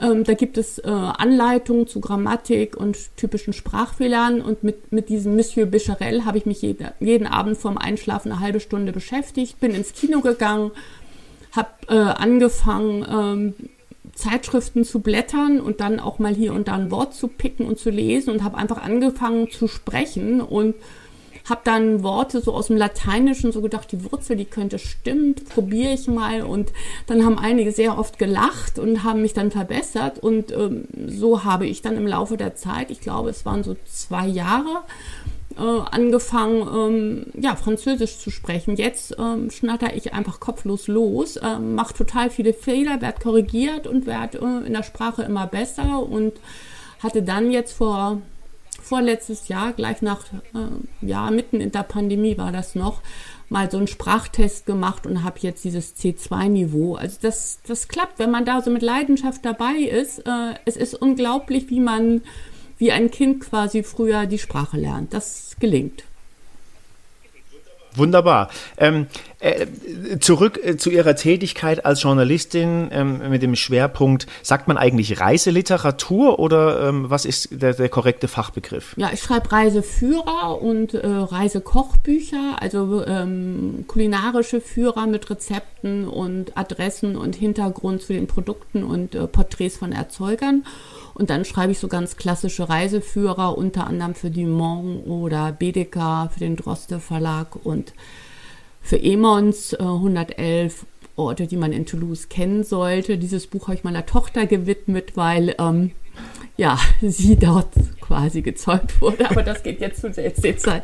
ähm, 0.00 0.24
da 0.24 0.34
gibt 0.34 0.58
es 0.58 0.78
äh, 0.78 0.88
Anleitungen 0.88 1.86
zu 1.86 2.00
Grammatik 2.00 2.76
und 2.76 2.96
typischen 3.16 3.52
Sprachfehlern 3.52 4.40
und 4.40 4.62
mit, 4.62 4.92
mit 4.92 5.08
diesem 5.08 5.36
Monsieur 5.36 5.66
Becherel 5.66 6.24
habe 6.24 6.38
ich 6.38 6.46
mich 6.46 6.62
jede, 6.62 6.92
jeden 7.00 7.26
Abend 7.26 7.56
vorm 7.56 7.78
Einschlafen 7.78 8.32
eine 8.32 8.40
halbe 8.40 8.60
Stunde 8.60 8.92
beschäftigt, 8.92 9.60
bin 9.60 9.74
ins 9.74 9.92
Kino 9.92 10.20
gegangen, 10.20 10.70
habe 11.52 11.70
äh, 11.88 11.94
angefangen, 11.94 13.06
ähm, 13.08 13.54
Zeitschriften 14.14 14.84
zu 14.84 15.00
blättern 15.00 15.60
und 15.60 15.80
dann 15.80 16.00
auch 16.00 16.18
mal 16.18 16.34
hier 16.34 16.54
und 16.54 16.68
da 16.68 16.74
ein 16.74 16.90
Wort 16.90 17.14
zu 17.14 17.28
picken 17.28 17.66
und 17.66 17.78
zu 17.78 17.90
lesen 17.90 18.30
und 18.30 18.42
habe 18.42 18.56
einfach 18.56 18.82
angefangen 18.82 19.50
zu 19.50 19.68
sprechen 19.68 20.40
und 20.40 20.74
habe 21.48 21.60
dann 21.64 22.02
Worte 22.02 22.40
so 22.40 22.52
aus 22.52 22.66
dem 22.66 22.76
Lateinischen 22.76 23.52
so 23.52 23.60
gedacht, 23.60 23.90
die 23.92 24.10
Wurzel, 24.10 24.36
die 24.36 24.44
könnte 24.44 24.78
stimmen, 24.78 25.34
probiere 25.48 25.92
ich 25.92 26.08
mal. 26.08 26.42
Und 26.42 26.72
dann 27.06 27.24
haben 27.24 27.38
einige 27.38 27.72
sehr 27.72 27.98
oft 27.98 28.18
gelacht 28.18 28.78
und 28.78 29.04
haben 29.04 29.22
mich 29.22 29.32
dann 29.32 29.50
verbessert. 29.50 30.18
Und 30.18 30.52
ähm, 30.52 30.84
so 31.06 31.44
habe 31.44 31.66
ich 31.66 31.82
dann 31.82 31.96
im 31.96 32.06
Laufe 32.06 32.36
der 32.36 32.56
Zeit, 32.56 32.90
ich 32.90 33.00
glaube, 33.00 33.30
es 33.30 33.46
waren 33.46 33.62
so 33.62 33.76
zwei 33.86 34.26
Jahre, 34.26 34.82
äh, 35.56 35.62
angefangen, 35.62 36.68
ähm, 36.74 37.26
ja, 37.40 37.56
Französisch 37.56 38.18
zu 38.18 38.30
sprechen. 38.30 38.76
Jetzt 38.76 39.16
ähm, 39.18 39.50
schnatter 39.50 39.94
ich 39.94 40.12
einfach 40.12 40.40
kopflos 40.40 40.88
los, 40.88 41.36
äh, 41.36 41.58
mache 41.58 41.94
total 41.94 42.30
viele 42.30 42.52
Fehler, 42.52 43.00
werde 43.00 43.20
korrigiert 43.22 43.86
und 43.86 44.06
werde 44.06 44.38
äh, 44.38 44.66
in 44.66 44.72
der 44.72 44.82
Sprache 44.82 45.22
immer 45.22 45.46
besser 45.46 46.02
und 46.02 46.34
hatte 47.02 47.22
dann 47.22 47.50
jetzt 47.50 47.72
vor 47.72 48.20
vorletztes 48.86 49.48
Jahr, 49.48 49.72
gleich 49.72 50.00
nach, 50.02 50.24
äh, 50.54 51.06
ja, 51.06 51.30
mitten 51.30 51.60
in 51.60 51.72
der 51.72 51.82
Pandemie 51.82 52.38
war 52.38 52.52
das 52.52 52.74
noch, 52.74 53.02
mal 53.48 53.70
so 53.70 53.78
einen 53.78 53.86
Sprachtest 53.86 54.66
gemacht 54.66 55.06
und 55.06 55.22
habe 55.22 55.38
jetzt 55.40 55.64
dieses 55.64 55.96
C2-Niveau. 55.96 56.96
Also 56.96 57.18
das, 57.20 57.60
das 57.66 57.88
klappt, 57.88 58.18
wenn 58.18 58.30
man 58.30 58.44
da 58.44 58.62
so 58.62 58.70
mit 58.70 58.82
Leidenschaft 58.82 59.44
dabei 59.44 59.74
ist. 59.74 60.20
Äh, 60.20 60.54
es 60.64 60.76
ist 60.76 60.94
unglaublich, 60.94 61.70
wie 61.70 61.80
man 61.80 62.22
wie 62.78 62.92
ein 62.92 63.10
Kind 63.10 63.40
quasi 63.40 63.82
früher 63.82 64.26
die 64.26 64.38
Sprache 64.38 64.76
lernt. 64.76 65.14
Das 65.14 65.56
gelingt. 65.60 66.04
Wunderbar. 67.96 68.50
Ähm, 68.76 69.06
äh, 69.38 69.66
zurück 70.20 70.58
äh, 70.62 70.76
zu 70.76 70.90
Ihrer 70.90 71.14
Tätigkeit 71.14 71.84
als 71.84 72.02
Journalistin 72.02 72.88
ähm, 72.90 73.30
mit 73.30 73.42
dem 73.42 73.54
Schwerpunkt, 73.54 74.26
sagt 74.42 74.66
man 74.68 74.78
eigentlich 74.78 75.20
Reiseliteratur 75.20 76.38
oder 76.38 76.88
ähm, 76.88 77.10
was 77.10 77.24
ist 77.24 77.48
der, 77.50 77.74
der, 77.74 77.88
korrekte 77.88 78.28
Fachbegriff? 78.28 78.94
Ja, 78.96 79.10
ich 79.12 79.20
schreibe 79.20 79.52
Reiseführer 79.52 80.60
und 80.60 80.94
äh, 80.94 81.06
Reisekochbücher, 81.06 82.56
also 82.60 83.04
ähm, 83.06 83.84
kulinarische 83.86 84.60
Führer 84.60 85.06
mit 85.06 85.28
Rezepten 85.28 86.08
und 86.08 86.56
Adressen 86.56 87.16
und 87.16 87.36
Hintergrund 87.36 88.02
zu 88.02 88.12
den 88.12 88.26
Produkten 88.26 88.84
und 88.84 89.14
äh, 89.14 89.26
Porträts 89.26 89.76
von 89.76 89.92
Erzeugern. 89.92 90.64
Und 91.16 91.30
dann 91.30 91.46
schreibe 91.46 91.72
ich 91.72 91.78
so 91.78 91.88
ganz 91.88 92.18
klassische 92.18 92.68
Reiseführer, 92.68 93.56
unter 93.56 93.86
anderem 93.86 94.14
für 94.14 94.30
Dumont 94.30 95.06
oder 95.06 95.50
Bedecker, 95.50 96.28
für 96.30 96.40
den 96.40 96.56
Droste 96.56 97.00
Verlag 97.00 97.56
und 97.64 97.94
für 98.82 99.02
Emons 99.02 99.72
äh, 99.72 99.78
111 99.78 100.84
Orte, 101.16 101.46
die 101.46 101.56
man 101.56 101.72
in 101.72 101.86
Toulouse 101.86 102.28
kennen 102.28 102.62
sollte. 102.62 103.18
Dieses 103.18 103.46
Buch 103.46 103.68
habe 103.68 103.76
ich 103.76 103.84
meiner 103.84 104.06
Tochter 104.06 104.46
gewidmet, 104.46 105.16
weil 105.16 105.54
ähm, 105.58 105.92
ja, 106.56 106.78
sie 107.02 107.36
dort 107.36 107.72
quasi 108.00 108.40
gezeugt 108.40 109.00
wurde, 109.00 109.28
aber 109.28 109.42
das 109.42 109.62
geht 109.62 109.80
jetzt 109.80 110.00
zu 110.00 110.06
ins 110.06 110.40
Detail. 110.40 110.80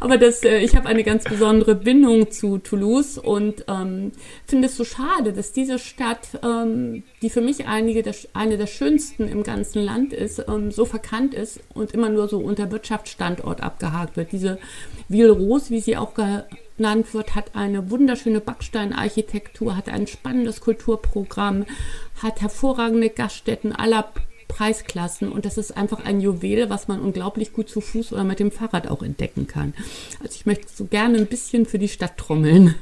Aber 0.00 0.18
das, 0.18 0.42
äh, 0.42 0.58
ich 0.58 0.74
habe 0.74 0.88
eine 0.88 1.04
ganz 1.04 1.24
besondere 1.24 1.76
Bindung 1.76 2.30
zu 2.30 2.58
Toulouse 2.58 3.16
und 3.16 3.64
ähm, 3.68 4.12
finde 4.44 4.66
es 4.66 4.76
so 4.76 4.84
schade, 4.84 5.32
dass 5.32 5.52
diese 5.52 5.78
Stadt, 5.78 6.40
ähm, 6.42 7.04
die 7.22 7.30
für 7.30 7.40
mich 7.40 7.66
einige 7.66 8.02
der, 8.02 8.14
eine 8.32 8.58
der 8.58 8.66
schönsten 8.66 9.28
im 9.28 9.44
ganzen 9.44 9.82
Land 9.82 10.12
ist, 10.12 10.44
ähm, 10.48 10.72
so 10.72 10.84
verkannt 10.84 11.32
ist 11.32 11.60
und 11.74 11.92
immer 11.92 12.08
nur 12.08 12.28
so 12.28 12.38
unter 12.38 12.70
Wirtschaftsstandort 12.70 13.62
abgehakt 13.62 14.16
wird. 14.16 14.32
Diese 14.32 14.58
Ville 15.08 15.30
Rose, 15.30 15.70
wie 15.70 15.80
sie 15.80 15.96
auch 15.96 16.14
wird, 16.76 17.34
hat 17.34 17.54
eine 17.54 17.90
wunderschöne 17.90 18.40
Backsteinarchitektur, 18.40 19.76
hat 19.76 19.88
ein 19.88 20.06
spannendes 20.06 20.60
Kulturprogramm, 20.60 21.66
hat 22.22 22.40
hervorragende 22.40 23.10
Gaststätten 23.10 23.72
aller 23.72 24.12
Preisklassen 24.48 25.32
und 25.32 25.44
das 25.44 25.58
ist 25.58 25.76
einfach 25.76 26.04
ein 26.04 26.20
Juwel, 26.20 26.70
was 26.70 26.86
man 26.86 27.00
unglaublich 27.00 27.52
gut 27.52 27.68
zu 27.68 27.80
Fuß 27.80 28.12
oder 28.12 28.24
mit 28.24 28.38
dem 28.38 28.50
Fahrrad 28.50 28.88
auch 28.88 29.02
entdecken 29.02 29.46
kann. 29.46 29.74
Also 30.22 30.34
ich 30.34 30.46
möchte 30.46 30.66
so 30.72 30.84
gerne 30.84 31.18
ein 31.18 31.26
bisschen 31.26 31.66
für 31.66 31.78
die 31.78 31.88
Stadt 31.88 32.16
trommeln. 32.16 32.74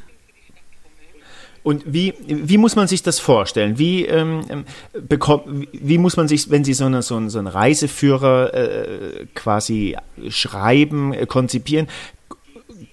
Und 1.63 1.85
wie, 1.87 2.15
wie 2.27 2.59
muss 2.59 2.75
man 2.75 2.89
sich 2.89 3.05
das 3.05 3.21
vorstellen? 3.21 3.79
Wie, 3.79 4.05
ähm, 4.05 4.45
ähm 4.49 4.65
bekommt, 5.07 5.69
wie 5.73 5.97
muss 5.97 6.17
man 6.17 6.27
sich, 6.27 6.51
wenn 6.51 6.65
Sie 6.65 6.75
so, 6.75 6.87
eine, 6.87 7.03
so, 7.03 7.17
einen, 7.17 7.31
so 7.31 7.39
einen 7.39 7.47
Reiseführer 7.47 8.53
äh, 8.53 9.27
quasi 9.35 9.97
schreiben, 10.29 11.13
äh, 11.13 11.27
konzipieren, 11.27 11.87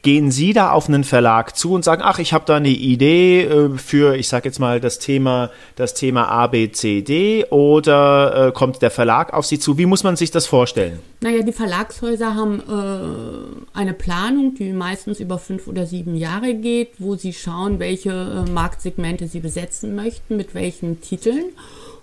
gehen 0.02 0.32
Sie 0.32 0.54
da 0.54 0.72
auf 0.72 0.88
einen 0.88 1.04
Verlag 1.04 1.56
zu 1.58 1.74
und 1.74 1.84
sagen, 1.84 2.02
ach, 2.04 2.20
ich 2.20 2.34
habe 2.34 2.46
da 2.46 2.56
eine 2.56 2.70
Idee 2.70 3.44
äh, 3.44 3.78
für, 3.78 4.16
ich 4.16 4.28
sage 4.28 4.48
jetzt 4.48 4.60
mal, 4.60 4.80
das 4.80 5.00
Thema, 5.00 5.50
das 5.76 5.94
Thema 5.94 6.30
A, 6.30 6.48
B, 6.48 6.72
C, 6.72 7.02
D 7.02 7.46
oder 7.50 8.48
äh, 8.48 8.52
kommt 8.52 8.82
der 8.82 8.92
Verlag 8.92 9.34
auf 9.34 9.46
Sie 9.46 9.60
zu? 9.60 9.78
Wie 9.78 9.86
muss 9.86 10.04
man 10.04 10.16
sich 10.16 10.32
das 10.32 10.48
vorstellen? 10.48 11.00
Naja, 11.22 11.44
die 11.44 11.52
Verlagshäuser 11.52 12.36
haben 12.36 12.62
äh, 12.62 13.78
eine 13.78 13.94
Planung, 13.94 14.56
die 14.56 14.72
meistens 14.72 15.20
über 15.20 15.38
fünf 15.38 15.68
oder 15.68 15.86
sieben 15.86 16.16
Jahre 16.16 16.54
geht, 16.54 16.92
wo 17.00 17.16
sie 17.16 17.34
schauen, 17.34 17.80
welche 17.80 18.12
äh, 18.12 18.50
Marktsegmente 18.50 19.28
sie 19.28 19.42
besetzen 19.42 19.96
möchten, 19.96 20.38
mit 20.38 20.56
welchen 20.56 21.02
Titeln. 21.02 21.46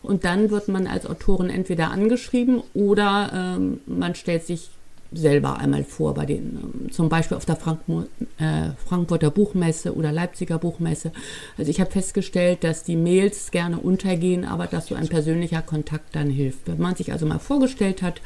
Und 0.03 0.25
dann 0.25 0.51
wird 0.51 0.69
man 0.69 0.87
als 0.87 1.07
Autorin 1.07 1.51
entweder 1.51 1.91
angeschrieben 1.91 2.63
oder 2.75 3.31
ähm, 3.35 3.81
man 3.87 4.15
stellt 4.15 4.47
sich 4.47 4.69
selber 5.13 5.59
einmal 5.59 5.85
vor, 5.85 6.15
bei 6.15 6.27
den, 6.27 6.59
ähm, 6.63 6.93
zum 6.93 7.09
Beispiel 7.09 7.37
auf 7.37 7.45
der 7.45 7.57
Frankfurt, 7.57 8.09
äh, 8.39 8.71
Frankfurter 8.87 9.31
Buchmesse 9.31 9.95
oder 9.95 10.13
Leipziger 10.13 10.59
Buchmesse. 10.59 11.13
Also 11.59 11.71
ich 11.71 11.81
habe 11.81 11.91
festgestellt, 11.91 12.65
dass 12.65 12.85
die 12.85 12.97
Mails 12.97 13.51
gerne 13.51 13.79
untergehen, 13.79 14.45
aber 14.45 14.67
dass 14.67 14.87
so 14.89 14.95
ein 14.95 15.09
persönlicher 15.09 15.63
Kontakt 15.63 16.15
dann 16.15 16.31
hilft. 16.31 16.67
Wenn 16.67 16.79
man 16.79 16.95
sich 16.95 17.13
also 17.13 17.27
mal 17.27 17.39
vorgestellt 17.39 18.03
hat, 18.03 18.21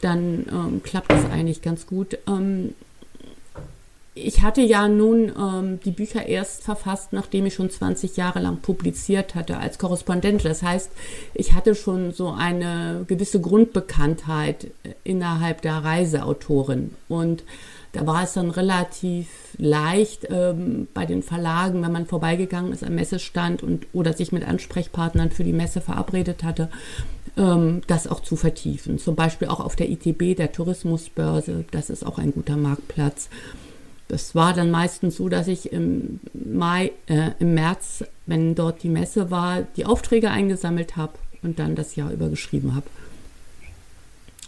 dann 0.00 0.46
ähm, 0.50 0.82
klappt 0.82 1.10
das 1.10 1.24
eigentlich 1.30 1.62
ganz 1.62 1.86
gut. 1.86 2.18
Ähm, 2.26 2.74
ich 4.14 4.42
hatte 4.42 4.60
ja 4.60 4.88
nun 4.88 5.32
ähm, 5.38 5.80
die 5.84 5.90
Bücher 5.90 6.26
erst 6.26 6.64
verfasst, 6.64 7.12
nachdem 7.12 7.46
ich 7.46 7.54
schon 7.54 7.70
20 7.70 8.16
Jahre 8.16 8.40
lang 8.40 8.58
publiziert 8.58 9.34
hatte 9.34 9.56
als 9.56 9.78
Korrespondent. 9.78 10.44
Das 10.44 10.62
heißt, 10.62 10.90
ich 11.32 11.54
hatte 11.54 11.74
schon 11.74 12.12
so 12.12 12.30
eine 12.30 13.04
gewisse 13.08 13.40
Grundbekanntheit 13.40 14.64
äh, 14.64 14.94
innerhalb 15.02 15.62
der 15.62 15.76
Reiseautorin. 15.76 16.94
Und 17.08 17.42
da 17.92 18.06
war 18.06 18.24
es 18.24 18.34
dann 18.34 18.50
relativ 18.50 19.28
leicht 19.56 20.26
ähm, 20.30 20.88
bei 20.92 21.06
den 21.06 21.22
Verlagen, 21.22 21.82
wenn 21.82 21.92
man 21.92 22.06
vorbeigegangen 22.06 22.72
ist 22.72 22.84
am 22.84 22.94
Messestand 22.94 23.62
und 23.62 23.86
oder 23.94 24.12
sich 24.12 24.30
mit 24.30 24.46
Ansprechpartnern 24.46 25.30
für 25.30 25.44
die 25.44 25.52
Messe 25.52 25.80
verabredet 25.80 26.42
hatte, 26.42 26.68
ähm, 27.38 27.80
das 27.86 28.06
auch 28.06 28.20
zu 28.20 28.36
vertiefen. 28.36 28.98
Zum 28.98 29.14
Beispiel 29.14 29.48
auch 29.48 29.60
auf 29.60 29.76
der 29.76 29.90
ITB, 29.90 30.36
der 30.36 30.52
Tourismusbörse. 30.52 31.64
Das 31.70 31.88
ist 31.88 32.04
auch 32.04 32.18
ein 32.18 32.32
guter 32.32 32.56
Marktplatz. 32.58 33.30
Das 34.12 34.34
war 34.34 34.52
dann 34.52 34.70
meistens 34.70 35.16
so, 35.16 35.30
dass 35.30 35.48
ich 35.48 35.72
im 35.72 36.20
Mai, 36.34 36.92
äh, 37.06 37.30
im 37.38 37.54
März, 37.54 38.04
wenn 38.26 38.54
dort 38.54 38.82
die 38.82 38.90
Messe 38.90 39.30
war, 39.30 39.62
die 39.62 39.86
Aufträge 39.86 40.30
eingesammelt 40.30 40.98
habe 40.98 41.14
und 41.42 41.58
dann 41.58 41.76
das 41.76 41.96
Jahr 41.96 42.12
über 42.12 42.28
geschrieben 42.28 42.74
habe 42.74 42.84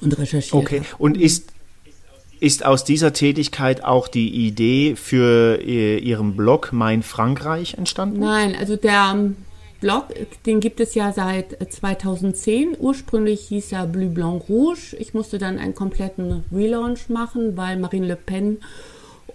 und 0.02 0.18
recherchiert. 0.18 0.52
Okay, 0.52 0.80
hab. 0.80 1.00
und 1.00 1.16
ist, 1.16 1.50
ist 2.40 2.62
aus 2.66 2.84
dieser 2.84 3.14
Tätigkeit 3.14 3.82
auch 3.82 4.06
die 4.06 4.46
Idee 4.46 4.96
für 4.96 5.62
Ihren 5.62 6.36
Blog 6.36 6.74
Mein 6.74 7.02
Frankreich 7.02 7.78
entstanden? 7.78 8.20
Nein, 8.20 8.54
also 8.54 8.76
der 8.76 9.30
Blog, 9.80 10.08
den 10.44 10.60
gibt 10.60 10.78
es 10.78 10.94
ja 10.94 11.10
seit 11.14 11.56
2010. 11.72 12.76
Ursprünglich 12.78 13.40
hieß 13.48 13.72
er 13.72 13.86
Bleu 13.86 14.10
Blanc 14.10 14.46
Rouge. 14.46 14.94
Ich 14.98 15.14
musste 15.14 15.38
dann 15.38 15.58
einen 15.58 15.74
kompletten 15.74 16.44
Relaunch 16.52 17.08
machen, 17.08 17.56
weil 17.56 17.78
Marine 17.78 18.08
Le 18.08 18.16
Pen 18.16 18.58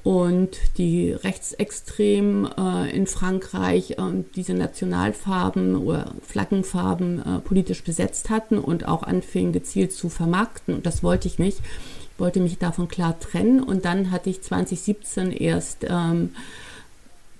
und 0.04 0.58
die 0.78 1.12
Rechtsextremen 1.12 2.50
äh, 2.58 2.96
in 2.96 3.08
Frankreich 3.08 3.92
äh, 3.92 4.24
diese 4.36 4.54
Nationalfarben 4.54 5.76
oder 5.76 6.14
Flaggenfarben 6.26 7.20
äh, 7.20 7.40
politisch 7.40 7.84
besetzt 7.84 8.30
hatten 8.30 8.58
und 8.58 8.88
auch 8.88 9.04
anfingen 9.04 9.52
gezielt 9.52 9.92
zu 9.92 10.10
vermarkten. 10.10 10.76
Und 10.76 10.86
das 10.86 11.04
wollte 11.04 11.28
ich 11.28 11.40
nicht. 11.40 11.60
Ich 11.60 12.20
wollte 12.20 12.40
mich 12.40 12.58
davon 12.58 12.88
klar 12.88 13.20
trennen. 13.20 13.62
Und 13.62 13.86
dann 13.86 14.12
hatte 14.12 14.30
ich 14.30 14.42
2017 14.42 15.32
erst 15.32 15.86
ähm, 15.88 16.32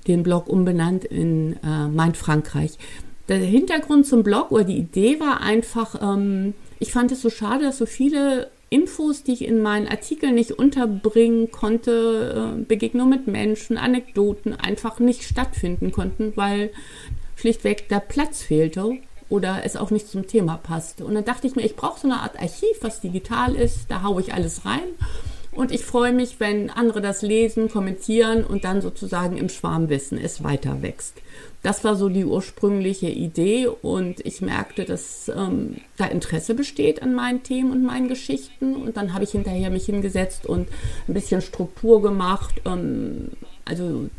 den 0.08 0.24
Blog 0.24 0.48
umbenannt 0.48 1.06
in 1.06 1.54
äh, 1.64 1.88
Mein 1.88 2.16
Frankreich. 2.16 2.78
Der 3.30 3.38
Hintergrund 3.38 4.06
zum 4.06 4.24
Blog 4.24 4.52
oder 4.52 4.64
die 4.64 4.78
Idee 4.78 5.20
war 5.20 5.42
einfach, 5.42 6.02
ähm, 6.02 6.56
ich 6.80 6.92
fand 6.92 7.12
es 7.12 7.22
so 7.22 7.30
schade, 7.30 7.66
dass 7.66 7.78
so 7.78 7.86
viele 7.86 8.50
Infos, 8.70 9.24
die 9.24 9.34
ich 9.34 9.46
in 9.46 9.62
meinen 9.62 9.88
Artikeln 9.88 10.36
nicht 10.36 10.52
unterbringen 10.52 11.52
konnte, 11.52 12.56
äh, 12.58 12.64
Begegnungen 12.64 13.10
mit 13.10 13.28
Menschen, 13.28 13.78
Anekdoten 13.78 14.54
einfach 14.54 15.00
nicht 15.00 15.24
stattfinden 15.24 15.92
konnten, 15.92 16.34
weil 16.36 16.72
schlichtweg 17.36 17.90
der 17.90 18.00
Platz 18.00 18.44
fehlte 18.44 18.98
oder 19.30 19.62
es 19.64 19.76
auch 19.76 19.92
nicht 19.92 20.08
zum 20.08 20.28
Thema 20.28 20.58
passte. 20.58 21.06
Und 21.06 21.16
dann 21.16 21.26
dachte 21.26 21.48
ich 21.48 21.56
mir, 21.56 21.64
ich 21.64 21.76
brauche 21.76 22.00
so 22.00 22.08
eine 22.08 22.22
Art 22.22 22.40
Archiv, 22.40 22.78
was 22.82 23.02
digital 23.02 23.56
ist, 23.56 23.90
da 23.90 24.04
haue 24.04 24.22
ich 24.22 24.34
alles 24.34 24.66
rein. 24.66 24.90
Und 25.52 25.72
ich 25.72 25.84
freue 25.84 26.14
mich, 26.14 26.40
wenn 26.40 26.70
andere 26.70 27.02
das 27.02 27.22
lesen, 27.22 27.70
kommentieren 27.70 28.44
und 28.44 28.64
dann 28.66 28.82
sozusagen 28.82 29.38
im 29.38 29.50
Schwarmwissen 29.50 30.18
es 30.18 30.44
weiter 30.44 30.82
wächst. 30.82 31.16
Das 31.64 31.84
war 31.84 31.96
so 31.96 32.08
die 32.08 32.24
ursprüngliche 32.24 33.10
Idee 33.10 33.68
und 33.68 34.26
ich 34.26 34.42
merkte, 34.42 34.86
dass 34.86 35.30
ähm, 35.36 35.78
da 35.98 36.06
Interesse 36.06 36.54
besteht 36.54 37.02
an 37.02 37.16
meinen 37.16 37.44
Themen 37.44 37.72
und 37.72 37.84
meinen 37.84 38.08
Geschichten. 38.08 38.76
Und 38.76 38.96
dann 38.96 39.14
habe 39.14 39.26
ich 39.26 39.32
hinterher 39.32 39.70
mich 39.70 39.86
hingesetzt 39.86 40.46
und 40.46 40.70
ein 41.08 41.14
bisschen 41.14 41.42
Struktur 41.42 42.02
gemacht. 42.02 42.62
Ähm, 42.66 43.32
also 43.66 44.10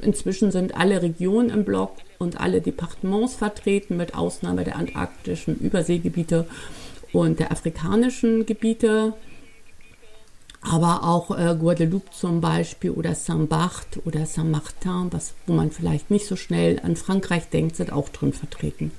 inzwischen 0.00 0.52
sind 0.52 0.76
alle 0.76 1.02
Regionen 1.02 1.50
im 1.50 1.64
Blog 1.64 1.96
und 2.18 2.40
alle 2.40 2.60
Departements 2.60 3.34
vertreten, 3.34 3.96
mit 3.96 4.14
Ausnahme 4.14 4.62
der 4.62 4.76
antarktischen 4.76 5.58
Überseegebiete 5.58 6.46
und 7.12 7.40
der 7.40 7.50
afrikanischen 7.50 8.46
Gebiete. 8.46 9.14
Aber 10.68 11.04
auch 11.04 11.36
äh, 11.36 11.54
Guadeloupe 11.58 12.10
zum 12.10 12.40
Beispiel 12.40 12.90
oder 12.90 13.14
Saint-Barth 13.14 14.00
oder 14.04 14.26
Saint-Martin, 14.26 15.10
wo 15.46 15.52
man 15.52 15.70
vielleicht 15.70 16.10
nicht 16.10 16.26
so 16.26 16.36
schnell 16.36 16.80
an 16.82 16.96
Frankreich 16.96 17.48
denkt, 17.48 17.76
sind 17.76 17.92
auch 17.92 18.08
drin 18.08 18.32
vertreten. 18.32 18.90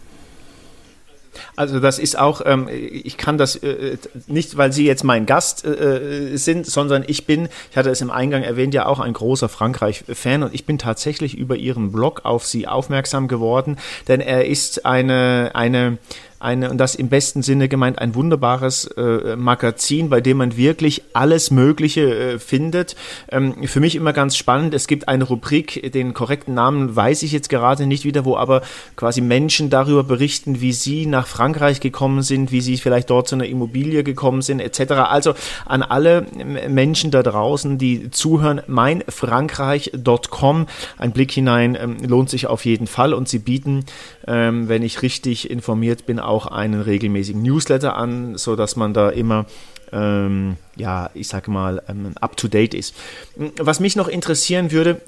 Also 1.56 1.80
das 1.80 2.00
ist 2.00 2.18
auch, 2.18 2.42
ähm, 2.46 2.68
ich 2.70 3.18
kann 3.18 3.38
das 3.38 3.58
äh, 3.58 3.98
nicht, 4.28 4.58
weil 4.58 4.72
Sie 4.72 4.86
jetzt 4.86 5.04
mein 5.04 5.26
Gast 5.26 5.66
äh, 5.66 6.36
sind, 6.36 6.66
sondern 6.66 7.04
ich 7.06 7.26
bin, 7.26 7.50
ich 7.72 7.78
hatte 7.78 7.90
es 7.90 8.02
im 8.02 8.12
Eingang 8.12 8.44
erwähnt, 8.44 8.74
ja 8.74 8.86
auch 8.86 9.00
ein 9.00 9.14
großer 9.14 9.50
Frankreich-Fan 9.50 10.44
und 10.44 10.54
ich 10.54 10.66
bin 10.66 10.78
tatsächlich 10.78 11.38
über 11.38 11.56
Ihren 11.56 11.92
Blog 11.92 12.22
auf 12.24 12.46
Sie 12.46 12.68
aufmerksam 12.68 13.28
geworden, 13.28 13.78
denn 14.08 14.22
er 14.22 14.46
ist 14.46 14.86
eine, 14.86 15.52
eine 15.54 15.98
eine, 16.40 16.70
und 16.70 16.78
das 16.78 16.96
im 16.96 17.10
besten 17.10 17.42
Sinne 17.42 17.68
gemeint, 17.68 18.00
ein 18.00 18.16
wunderbares 18.16 18.86
äh, 18.98 19.36
Magazin, 19.36 20.10
bei 20.10 20.22
dem 20.22 20.38
man 20.38 20.58
wirklich 20.58 21.04
alles 21.14 21.52
Mögliche 21.52 22.34
äh, 22.34 22.40
findet. 22.40 22.96
Ähm, 23.30 23.68
für 23.68 23.80
mich 23.80 23.96
immer 23.96 24.14
ganz 24.14 24.38
spannend, 24.38 24.74
es 24.74 24.88
gibt 24.88 25.08
eine 25.08 25.24
Rubrik, 25.24 25.92
den 25.94 26.14
korrekten 26.14 26.54
Namen 26.54 26.96
weiß 26.96 27.24
ich 27.24 27.32
jetzt 27.32 27.50
gerade 27.50 27.88
nicht 27.88 28.04
wieder, 28.04 28.26
wo 28.26 28.38
aber 28.38 28.62
quasi 28.96 29.22
Menschen 29.22 29.70
darüber 29.70 30.04
berichten, 30.04 30.62
wie 30.62 30.74
sie 30.74 31.06
nach 31.06 31.28
Frankreich 31.28 31.80
gekommen 31.80 32.22
sind, 32.22 32.52
wie 32.52 32.62
sie 32.62 32.78
vielleicht 32.78 33.10
dort 33.10 33.28
zu 33.28 33.36
einer 33.36 33.46
Immobilie 33.46 34.04
gekommen 34.04 34.42
sind, 34.42 34.60
etc. 34.60 34.94
Also 34.94 35.34
an 35.66 35.84
alle 35.84 36.26
Menschen 36.70 37.12
da 37.12 37.24
draußen, 37.24 37.78
die 37.78 38.12
zuhören, 38.12 38.62
meinfrankreich.com, 38.68 40.68
ein 40.98 41.12
Blick 41.12 41.32
hinein 41.32 41.78
ähm, 41.80 41.98
lohnt 42.08 42.30
sich 42.30 42.48
auf 42.48 42.66
jeden 42.66 42.88
Fall 42.88 43.14
und 43.14 43.28
sie 43.28 43.40
bieten, 43.40 43.86
ähm, 44.28 44.70
wenn 44.70 44.84
ich 44.84 45.02
richtig 45.02 45.50
informiert 45.50 46.06
bin, 46.06 46.20
auch 46.28 46.46
einen 46.46 46.82
regelmäßigen 46.82 47.42
Newsletter 47.42 47.96
an, 47.96 48.38
so 48.38 48.56
dass 48.56 48.76
man 48.76 48.94
da 48.94 49.10
immer 49.10 49.46
ähm, 49.92 50.58
ja, 50.76 51.10
ich 51.14 51.28
sage 51.28 51.52
mal, 51.52 51.82
ähm, 51.88 52.14
up 52.20 52.38
to 52.38 52.48
date 52.48 52.74
ist. 52.74 52.94
Was 53.58 53.80
mich 53.80 53.96
noch 53.96 54.08
interessieren 54.08 54.72
würde, 54.72 55.02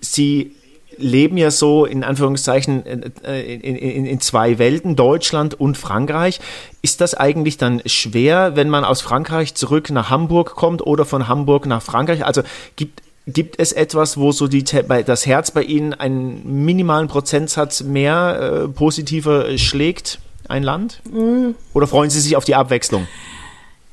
Sie 0.00 0.56
leben 0.96 1.36
ja 1.36 1.50
so 1.50 1.84
in 1.84 2.04
Anführungszeichen 2.04 2.84
äh, 3.24 3.54
in, 3.54 3.76
in, 3.76 4.06
in, 4.06 4.20
zwei 4.20 4.58
Welten, 4.58 4.96
Deutschland 4.96 5.58
und 5.58 5.76
Frankreich. 5.76 6.40
Ist 6.82 7.00
das 7.00 7.14
eigentlich 7.14 7.58
dann 7.58 7.82
schwer, 7.86 8.56
wenn 8.56 8.68
man 8.68 8.84
aus 8.84 9.00
Frankreich 9.00 9.54
zurück 9.54 9.90
nach 9.90 10.10
Hamburg 10.10 10.54
kommt 10.54 10.86
oder 10.86 11.04
von 11.04 11.28
Hamburg 11.28 11.66
nach 11.66 11.82
Frankreich? 11.82 12.24
Also 12.24 12.42
gibt 12.76 13.02
Gibt 13.26 13.60
es 13.60 13.72
etwas, 13.72 14.16
wo 14.16 14.32
so 14.32 14.48
die, 14.48 14.64
das 14.64 15.26
Herz 15.26 15.52
bei 15.52 15.62
Ihnen 15.62 15.94
einen 15.94 16.64
minimalen 16.64 17.06
Prozentsatz 17.06 17.82
mehr 17.82 18.64
äh, 18.64 18.68
positiver 18.68 19.56
schlägt? 19.56 20.18
Ein 20.50 20.62
Land? 20.62 21.00
Mm. 21.10 21.50
Oder 21.72 21.86
freuen 21.86 22.10
Sie 22.10 22.20
sich 22.20 22.36
auf 22.36 22.44
die 22.44 22.54
Abwechslung? 22.54 23.06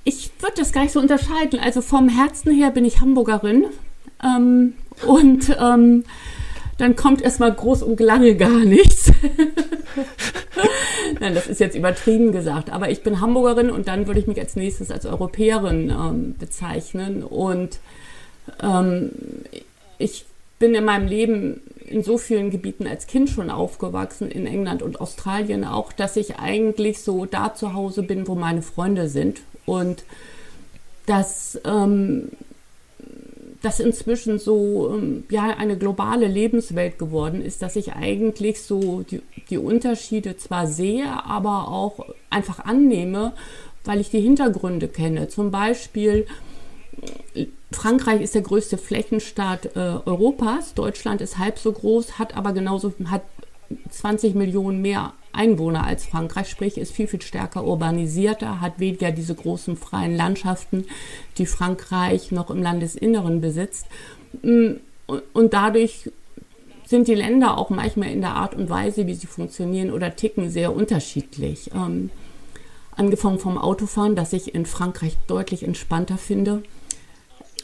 Ich 0.03 0.31
würde 0.39 0.55
das 0.57 0.71
gar 0.71 0.81
nicht 0.81 0.93
so 0.93 0.99
unterscheiden. 0.99 1.59
Also 1.59 1.81
vom 1.81 2.09
Herzen 2.09 2.53
her 2.53 2.71
bin 2.71 2.85
ich 2.85 3.01
Hamburgerin. 3.01 3.65
Ähm, 4.23 4.73
und 5.05 5.55
ähm, 5.59 6.05
dann 6.77 6.95
kommt 6.95 7.21
erstmal 7.21 7.53
groß 7.53 7.83
und 7.83 7.99
lange 7.99 8.35
gar 8.35 8.59
nichts. 8.59 9.11
Nein, 11.19 11.33
das 11.33 11.47
ist 11.47 11.59
jetzt 11.59 11.75
übertrieben 11.75 12.31
gesagt. 12.31 12.71
Aber 12.71 12.89
ich 12.89 13.03
bin 13.03 13.19
Hamburgerin 13.19 13.69
und 13.69 13.87
dann 13.87 14.07
würde 14.07 14.19
ich 14.19 14.27
mich 14.27 14.39
als 14.39 14.55
nächstes 14.55 14.91
als 14.91 15.05
Europäerin 15.05 15.89
ähm, 15.89 16.35
bezeichnen. 16.37 17.23
Und 17.23 17.79
ähm, 18.61 19.11
ich 19.97 20.25
bin 20.59 20.75
in 20.75 20.85
meinem 20.85 21.07
Leben 21.07 21.61
in 21.88 22.03
so 22.03 22.17
vielen 22.17 22.51
Gebieten 22.51 22.86
als 22.86 23.08
Kind 23.08 23.29
schon 23.29 23.50
aufgewachsen, 23.50 24.29
in 24.29 24.46
England 24.46 24.82
und 24.82 25.01
Australien 25.01 25.63
auch, 25.63 25.94
dass 25.94 26.17
ich 26.17 26.38
eigentlich 26.38 27.01
so 27.01 27.25
da 27.25 27.53
zu 27.53 27.74
Hause 27.74 28.03
bin, 28.03 28.27
wo 28.27 28.36
meine 28.36 28.62
Freunde 28.62 29.08
sind. 29.10 29.41
Und 29.65 30.03
dass 31.06 31.60
ähm, 31.65 32.29
das 33.62 33.79
inzwischen 33.79 34.39
so 34.39 34.94
ähm, 34.94 35.24
ja 35.29 35.56
eine 35.58 35.77
globale 35.77 36.27
Lebenswelt 36.27 37.00
geworden 37.00 37.41
ist, 37.41 37.62
dass 37.62 37.75
ich 37.75 37.94
eigentlich 37.94 38.62
so 38.62 39.01
die, 39.01 39.22
die 39.50 39.58
Unterschiede 39.58 40.38
zwar 40.38 40.67
sehe, 40.67 41.08
aber 41.25 41.70
auch 41.70 42.06
einfach 42.29 42.60
annehme, 42.60 43.34
weil 43.84 44.01
ich 44.01 44.10
die 44.10 44.20
Hintergründe 44.20 44.88
kenne. 44.88 45.29
Zum 45.29 45.50
Beispiel 45.50 46.27
Frankreich 47.71 48.21
ist 48.21 48.33
der 48.33 48.41
größte 48.41 48.77
Flächenstaat 48.77 49.75
äh, 49.75 49.79
Europas. 50.05 50.73
Deutschland 50.73 51.21
ist 51.21 51.38
halb 51.38 51.60
so 51.60 51.71
groß, 51.71 52.17
hat 52.17 52.36
aber 52.36 52.53
genauso 52.53 52.93
hat 53.05 53.23
20 53.89 54.33
Millionen 54.36 54.81
mehr 54.81 55.13
Einwohner 55.33 55.86
als 55.86 56.05
Frankreich, 56.05 56.49
sprich 56.49 56.77
ist 56.77 56.93
viel, 56.93 57.07
viel 57.07 57.21
stärker 57.21 57.65
urbanisierter, 57.65 58.62
hat 58.62 58.79
weniger 58.79 59.12
diese 59.12 59.36
großen 59.36 59.77
freien 59.77 60.15
Landschaften, 60.15 60.86
die 61.38 61.45
Frankreich 61.45 62.31
noch 62.31 62.49
im 62.49 62.63
Landesinneren 62.63 63.41
besitzt. 63.41 63.86
Mm, 64.41 64.77
und 65.33 65.53
dadurch 65.53 66.12
sind 66.86 67.07
die 67.07 67.15
Länder 67.15 67.57
auch 67.57 67.69
manchmal 67.69 68.10
in 68.10 68.21
der 68.21 68.36
Art 68.36 68.55
und 68.55 68.69
Weise, 68.69 69.05
wie 69.05 69.13
sie 69.13 69.27
funktionieren 69.27 69.91
oder 69.91 70.15
ticken, 70.15 70.49
sehr 70.49 70.73
unterschiedlich. 70.73 71.69
Ähm, 71.75 72.10
angefangen 72.95 73.39
vom 73.39 73.57
Autofahren, 73.57 74.15
das 74.15 74.33
ich 74.33 74.55
in 74.55 74.65
Frankreich 74.65 75.17
deutlich 75.27 75.63
entspannter 75.63 76.17
finde 76.17 76.63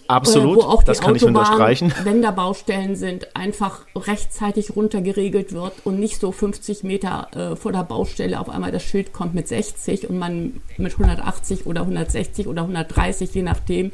Absolut, 0.08 0.58
wo 0.58 0.62
auch 0.62 0.84
das 0.84 1.00
kann 1.00 1.16
Autobahn, 1.16 1.16
ich 1.16 1.24
unterstreichen. 1.24 1.94
Wenn 2.04 2.22
da 2.22 2.32
Baustellen 2.32 2.96
sind, 2.96 3.36
einfach 3.36 3.86
rechtzeitig 3.96 4.76
runtergeregelt 4.76 5.54
wird 5.54 5.74
und 5.86 6.00
nicht 6.00 6.20
so 6.20 6.32
50 6.32 6.84
Meter 6.84 7.28
äh, 7.36 7.56
vor 7.56 7.72
der 7.72 7.84
Baustelle 7.84 8.40
auf 8.40 8.50
einmal 8.50 8.72
das 8.72 8.84
Schild 8.84 9.14
kommt 9.14 9.34
mit 9.34 9.48
60 9.48 10.10
und 10.10 10.18
man 10.18 10.62
mit 10.78 10.94
180 10.94 11.66
oder 11.66 11.82
160 11.82 12.48
oder 12.48 12.64
130, 12.64 13.34
je 13.34 13.44
nachdem, 13.44 13.92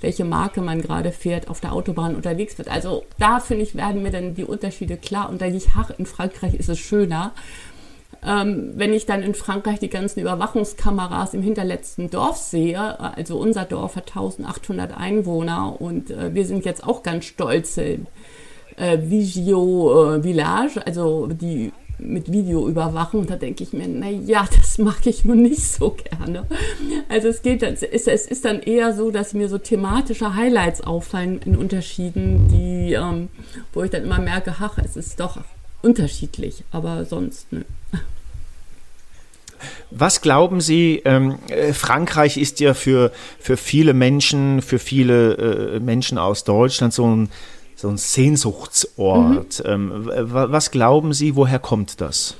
welche 0.00 0.24
Marke 0.24 0.60
man 0.60 0.82
gerade 0.82 1.12
fährt, 1.12 1.48
auf 1.48 1.60
der 1.60 1.72
Autobahn 1.72 2.16
unterwegs 2.16 2.58
wird. 2.58 2.68
Also 2.68 3.04
da 3.18 3.40
finde 3.40 3.64
ich, 3.64 3.74
werden 3.74 4.02
mir 4.02 4.10
dann 4.10 4.34
die 4.34 4.44
Unterschiede 4.44 4.96
klar 4.96 5.28
und 5.30 5.40
da 5.40 5.46
ich, 5.46 5.68
ach, 5.76 5.90
in 5.96 6.06
Frankreich 6.06 6.54
ist 6.54 6.68
es 6.68 6.78
schöner. 6.78 7.32
Ähm, 8.24 8.72
wenn 8.76 8.92
ich 8.92 9.06
dann 9.06 9.22
in 9.22 9.34
Frankreich 9.34 9.80
die 9.80 9.88
ganzen 9.88 10.20
Überwachungskameras 10.20 11.34
im 11.34 11.42
hinterletzten 11.42 12.08
Dorf 12.08 12.36
sehe, 12.36 13.00
also 13.00 13.36
unser 13.36 13.64
Dorf 13.64 13.96
hat 13.96 14.10
1800 14.10 14.96
Einwohner 14.96 15.80
und 15.80 16.10
äh, 16.10 16.32
wir 16.32 16.44
sind 16.46 16.64
jetzt 16.64 16.84
auch 16.84 17.02
ganz 17.02 17.24
stolze 17.24 17.98
äh, 18.76 18.98
Vigio 19.00 20.14
äh, 20.14 20.22
Village, 20.22 20.80
also 20.86 21.26
die 21.26 21.72
mit 21.98 22.30
Video 22.32 22.68
überwachen. 22.68 23.26
da 23.26 23.36
denke 23.36 23.62
ich 23.62 23.72
mir, 23.72 23.86
na 23.88 24.08
ja, 24.08 24.46
das 24.56 24.78
mag 24.78 25.06
ich 25.06 25.24
nur 25.24 25.36
nicht 25.36 25.62
so 25.62 25.90
gerne. 25.90 26.46
Also 27.08 27.28
es 27.28 27.42
geht, 27.42 27.62
es 27.62 27.82
ist, 27.82 28.08
es 28.08 28.26
ist 28.26 28.44
dann 28.44 28.60
eher 28.60 28.92
so, 28.92 29.10
dass 29.10 29.34
mir 29.34 29.48
so 29.48 29.58
thematische 29.58 30.34
Highlights 30.34 30.80
auffallen 30.80 31.40
in 31.44 31.56
Unterschieden, 31.56 32.48
die, 32.48 32.94
ähm, 32.94 33.28
wo 33.72 33.82
ich 33.82 33.90
dann 33.90 34.04
immer 34.04 34.20
merke, 34.20 34.54
ach, 34.60 34.78
es 34.78 34.96
ist 34.96 35.20
doch 35.20 35.38
unterschiedlich, 35.82 36.64
aber 36.70 37.04
sonst, 37.04 37.52
ne. 37.52 37.64
Was 39.94 40.20
glauben 40.22 40.60
Sie, 40.60 41.02
ähm, 41.04 41.38
äh, 41.48 41.72
Frankreich 41.72 42.38
ist 42.38 42.60
ja 42.60 42.74
für, 42.74 43.12
für 43.38 43.56
viele 43.56 43.92
Menschen, 43.94 44.62
für 44.62 44.78
viele 44.78 45.34
äh, 45.76 45.80
Menschen 45.80 46.18
aus 46.18 46.44
Deutschland 46.44 46.94
so 46.94 47.06
ein, 47.06 47.28
so 47.76 47.88
ein 47.88 47.98
Sehnsuchtsort. 47.98 49.62
Mhm. 49.64 49.70
Ähm, 49.70 50.10
was 50.14 50.70
glauben 50.70 51.12
Sie, 51.12 51.36
woher 51.36 51.58
kommt 51.58 52.00
das? 52.00 52.36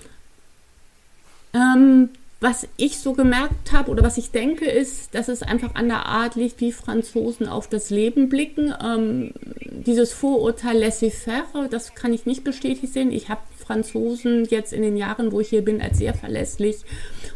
Ähm, 1.52 2.08
was 2.42 2.66
ich 2.76 2.98
so 2.98 3.12
gemerkt 3.12 3.72
habe 3.72 3.90
oder 3.90 4.02
was 4.02 4.18
ich 4.18 4.32
denke, 4.32 4.64
ist, 4.64 5.14
dass 5.14 5.28
es 5.28 5.42
einfach 5.42 5.74
an 5.74 5.88
der 5.88 6.06
Art 6.06 6.34
liegt, 6.34 6.60
wie 6.60 6.72
Franzosen 6.72 7.48
auf 7.48 7.68
das 7.68 7.90
Leben 7.90 8.28
blicken. 8.28 8.74
Ähm, 8.82 9.32
dieses 9.60 10.12
Vorurteil 10.12 10.78
laissez-faire, 10.78 11.68
das 11.70 11.94
kann 11.94 12.12
ich 12.12 12.26
nicht 12.26 12.42
bestätigt 12.42 12.92
sehen. 12.92 13.12
Ich 13.12 13.28
habe 13.28 13.42
Franzosen 13.62 14.44
jetzt 14.46 14.72
in 14.72 14.82
den 14.82 14.96
Jahren, 14.96 15.32
wo 15.32 15.40
ich 15.40 15.48
hier 15.48 15.64
bin, 15.64 15.80
als 15.80 15.98
sehr 15.98 16.14
verlässlich 16.14 16.78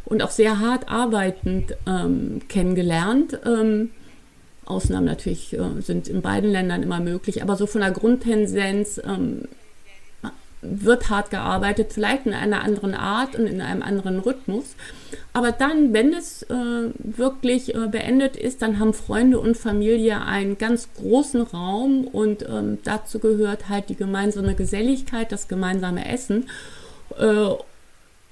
und 0.04 0.22
auch 0.22 0.30
sehr 0.30 0.60
hart 0.60 0.88
arbeitend 0.88 1.76
ähm, 1.86 2.40
kennengelernt. 2.48 3.38
Ähm, 3.44 3.90
Ausnahmen 4.64 5.06
natürlich 5.06 5.52
äh, 5.52 5.80
sind 5.80 6.08
in 6.08 6.22
beiden 6.22 6.50
Ländern 6.50 6.82
immer 6.82 7.00
möglich, 7.00 7.42
aber 7.42 7.56
so 7.56 7.66
von 7.66 7.80
der 7.80 7.92
Grundtendenz 7.92 9.00
ähm, 9.04 9.42
wird 10.62 11.10
hart 11.10 11.30
gearbeitet, 11.30 11.92
vielleicht 11.92 12.26
in 12.26 12.34
einer 12.34 12.62
anderen 12.62 12.94
Art 12.94 13.36
und 13.36 13.46
in 13.46 13.60
einem 13.60 13.82
anderen 13.82 14.20
Rhythmus. 14.20 14.74
Aber 15.32 15.52
dann, 15.52 15.92
wenn 15.92 16.12
es 16.12 16.42
äh, 16.44 16.90
wirklich 16.98 17.74
äh, 17.74 17.88
beendet 17.88 18.36
ist, 18.36 18.62
dann 18.62 18.78
haben 18.78 18.94
Freunde 18.94 19.38
und 19.38 19.56
Familie 19.56 20.22
einen 20.22 20.58
ganz 20.58 20.88
großen 20.94 21.42
Raum 21.42 22.06
und 22.06 22.42
ähm, 22.48 22.78
dazu 22.84 23.18
gehört 23.18 23.68
halt 23.68 23.88
die 23.88 23.96
gemeinsame 23.96 24.54
Geselligkeit, 24.54 25.30
das 25.32 25.48
gemeinsame 25.48 26.08
Essen. 26.10 26.48
Äh, 27.18 27.48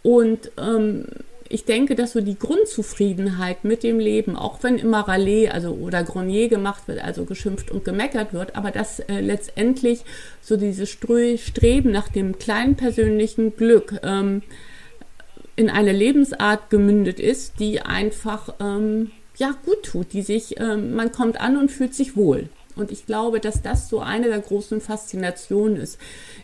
und 0.02 0.50
ähm, 0.58 1.06
ich 1.54 1.64
denke, 1.64 1.94
dass 1.94 2.14
so 2.14 2.20
die 2.20 2.36
Grundzufriedenheit 2.36 3.62
mit 3.62 3.84
dem 3.84 4.00
Leben, 4.00 4.34
auch 4.34 4.64
wenn 4.64 4.76
immer 4.76 5.06
Rallye 5.06 5.50
also 5.50 5.70
oder 5.70 6.02
Grenier 6.02 6.48
gemacht 6.48 6.88
wird, 6.88 6.98
also 6.98 7.24
geschimpft 7.26 7.70
und 7.70 7.84
gemeckert 7.84 8.32
wird, 8.32 8.56
aber 8.56 8.72
dass 8.72 8.98
äh, 8.98 9.20
letztendlich 9.20 10.00
so 10.42 10.56
dieses 10.56 10.90
Streben 10.90 11.92
nach 11.92 12.08
dem 12.08 12.40
kleinen 12.40 12.74
persönlichen 12.74 13.54
Glück 13.54 14.00
ähm, 14.02 14.42
in 15.54 15.70
eine 15.70 15.92
Lebensart 15.92 16.70
gemündet 16.70 17.20
ist, 17.20 17.60
die 17.60 17.80
einfach 17.80 18.54
ähm, 18.58 19.12
ja 19.36 19.54
gut 19.64 19.84
tut, 19.84 20.12
die 20.12 20.22
sich, 20.22 20.58
ähm, 20.58 20.96
man 20.96 21.12
kommt 21.12 21.40
an 21.40 21.56
und 21.56 21.70
fühlt 21.70 21.94
sich 21.94 22.16
wohl. 22.16 22.48
Und 22.76 22.90
ich 22.90 23.06
glaube, 23.06 23.40
dass 23.40 23.62
das 23.62 23.88
so 23.88 24.00
eine 24.00 24.28
der 24.28 24.40
großen 24.40 24.80
Faszinationen 24.80 25.76
ist, 25.76 25.98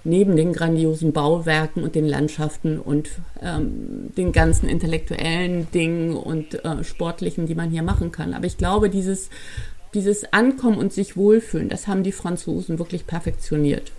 neben 0.04 0.36
den 0.36 0.52
grandiosen 0.52 1.12
Bauwerken 1.12 1.82
und 1.82 1.94
den 1.94 2.06
Landschaften 2.06 2.78
und 2.78 3.10
ähm, 3.42 4.10
den 4.16 4.32
ganzen 4.32 4.68
intellektuellen 4.68 5.70
Dingen 5.72 6.16
und 6.16 6.64
äh, 6.64 6.84
sportlichen, 6.84 7.46
die 7.46 7.54
man 7.54 7.70
hier 7.70 7.82
machen 7.82 8.12
kann. 8.12 8.34
Aber 8.34 8.46
ich 8.46 8.58
glaube, 8.58 8.90
dieses, 8.90 9.28
dieses 9.94 10.32
Ankommen 10.32 10.78
und 10.78 10.92
sich 10.92 11.16
wohlfühlen, 11.16 11.68
das 11.68 11.88
haben 11.88 12.04
die 12.04 12.12
Franzosen 12.12 12.78
wirklich 12.78 13.06
perfektioniert. 13.06 13.90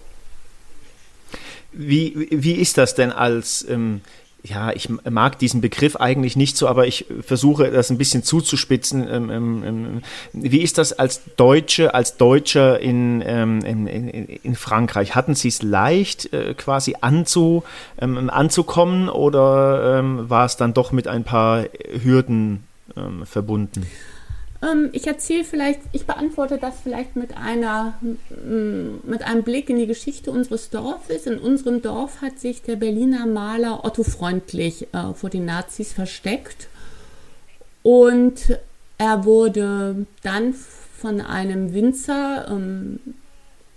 Wie, 1.73 2.27
wie 2.31 2.53
ist 2.53 2.77
das 2.77 2.95
denn 2.95 3.11
als, 3.11 3.65
ähm, 3.69 4.01
ja, 4.43 4.71
ich 4.71 4.89
mag 4.89 5.37
diesen 5.39 5.61
Begriff 5.61 5.95
eigentlich 5.95 6.35
nicht 6.35 6.57
so, 6.57 6.67
aber 6.67 6.87
ich 6.87 7.05
versuche 7.21 7.69
das 7.69 7.89
ein 7.89 7.97
bisschen 7.97 8.23
zuzuspitzen. 8.23 9.07
Ähm, 9.07 9.29
ähm, 9.29 9.63
ähm 9.63 10.01
wie 10.33 10.61
ist 10.61 10.77
das 10.77 10.93
als 10.93 11.21
Deutsche, 11.37 11.93
als 11.93 12.17
Deutscher 12.17 12.79
in, 12.79 13.23
ähm, 13.25 13.59
in, 13.63 13.87
in, 13.87 14.55
Frankreich? 14.55 15.15
Hatten 15.15 15.35
Sie 15.35 15.49
es 15.49 15.61
leicht, 15.61 16.33
äh, 16.33 16.55
quasi 16.55 16.95
anzu, 17.01 17.63
ähm, 17.99 18.29
anzukommen 18.29 19.09
oder 19.09 20.01
war 20.29 20.45
es 20.45 20.57
dann 20.57 20.73
doch 20.73 20.91
mit 20.91 21.07
ein 21.07 21.23
paar 21.23 21.65
Hürden 22.03 22.63
verbunden? 23.25 23.85
Ähm, 24.61 24.89
ich 24.91 25.07
erzähle 25.07 25.43
vielleicht, 25.43 25.81
ich 25.91 26.05
beantworte 26.05 26.57
das 26.57 26.75
vielleicht 26.81 27.15
mit 27.15 27.37
einer, 27.37 27.93
mit 29.03 29.23
einem 29.23 29.43
Blick 29.43 29.69
in 29.69 29.77
die 29.77 29.87
Geschichte 29.87 30.31
unseres 30.31 30.69
Dorfes. 30.69 31.25
In 31.25 31.39
unserem 31.39 31.81
Dorf 31.81 32.21
hat 32.21 32.39
sich 32.39 32.61
der 32.61 32.75
Berliner 32.75 33.25
Maler 33.25 33.83
Otto 33.83 34.03
Freundlich 34.03 34.87
äh, 34.93 35.13
vor 35.13 35.29
den 35.29 35.45
Nazis 35.45 35.93
versteckt 35.93 36.67
und 37.83 38.59
er 38.97 39.25
wurde 39.25 40.05
dann 40.21 40.53
von 40.53 41.21
einem 41.21 41.73
Winzer 41.73 42.47
ähm, 42.49 42.99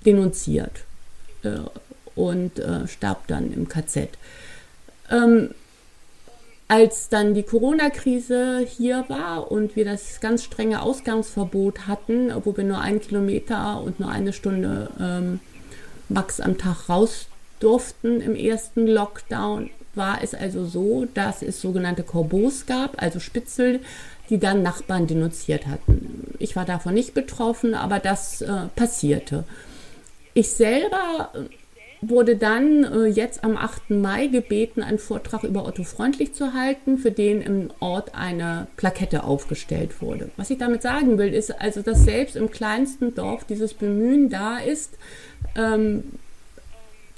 denunziert 0.05 0.85
äh, 1.42 1.61
und 2.14 2.59
äh, 2.59 2.87
starb 2.87 3.27
dann 3.29 3.53
im 3.53 3.66
KZ. 3.66 4.11
Ähm, 5.11 5.55
als 6.68 7.09
dann 7.09 7.35
die 7.35 7.42
Corona-Krise 7.42 8.66
hier 8.66 9.05
war 9.09 9.50
und 9.50 9.77
wir 9.77 9.85
das 9.85 10.20
ganz 10.20 10.44
strenge 10.44 10.83
Ausgangsverbot 10.83 11.87
hatten, 11.87 12.33
wo 12.44 12.57
wir 12.57 12.64
nur 12.64 12.81
einen 12.81 13.00
Kilometer 13.00 13.83
und 13.83 14.00
nur 14.00 14.09
eine 14.09 14.33
Stunde 14.33 14.90
ähm, 14.98 15.40
max 16.09 16.40
am 16.40 16.57
Tag 16.57 16.88
raus 16.88 17.27
durften 17.61 18.20
im 18.20 18.35
ersten 18.35 18.87
Lockdown, 18.87 19.70
war 19.94 20.22
es 20.22 20.35
also 20.35 20.64
so, 20.64 21.07
dass 21.14 21.42
es 21.42 21.61
sogenannte 21.61 22.03
Korbos 22.03 22.66
gab, 22.66 23.00
also 23.00 23.20
Spitzel, 23.20 23.81
die 24.31 24.38
dann 24.38 24.62
Nachbarn 24.62 25.07
denunziert 25.07 25.66
hatten. 25.66 26.35
Ich 26.38 26.57
war 26.57 26.64
davon 26.64 26.94
nicht 26.94 27.14
betroffen, 27.14 27.74
aber 27.74 27.98
das 27.98 28.40
äh, 28.40 28.66
passierte. 28.74 29.44
Ich 30.33 30.50
selber 30.50 31.31
wurde 32.09 32.37
dann 32.37 32.85
äh, 32.85 33.07
jetzt 33.07 33.45
am 33.45 33.57
8. 33.57 33.90
Mai 33.90 34.27
gebeten, 34.27 34.83
einen 34.83 34.99
Vortrag 34.99 35.45
über 35.45 35.67
Otto 35.67 35.85
Freundlich 35.85 36.35
zu 36.35 36.55
halten, 36.55 36.99
für 36.99 37.11
den 37.11 37.43
im 37.43 37.71
Ort 37.81 38.14
eine 38.14 38.67
Plakette 38.77 39.25
aufgestellt 39.25 40.01
wurde. 40.01 40.31
Was 40.37 40.51
ich 40.51 40.59
damit 40.59 40.83
sagen 40.83 41.19
will, 41.19 41.33
ist 41.33 41.61
also, 41.61 41.83
dass 41.83 42.05
selbst 42.05 42.37
im 42.37 42.51
kleinsten 42.51 43.14
Dorf 43.14 43.45
dieses 43.45 43.75
Bemühen 43.75 44.31
da 44.31 44.59
ist, 44.59 44.99
ähm, 45.57 46.05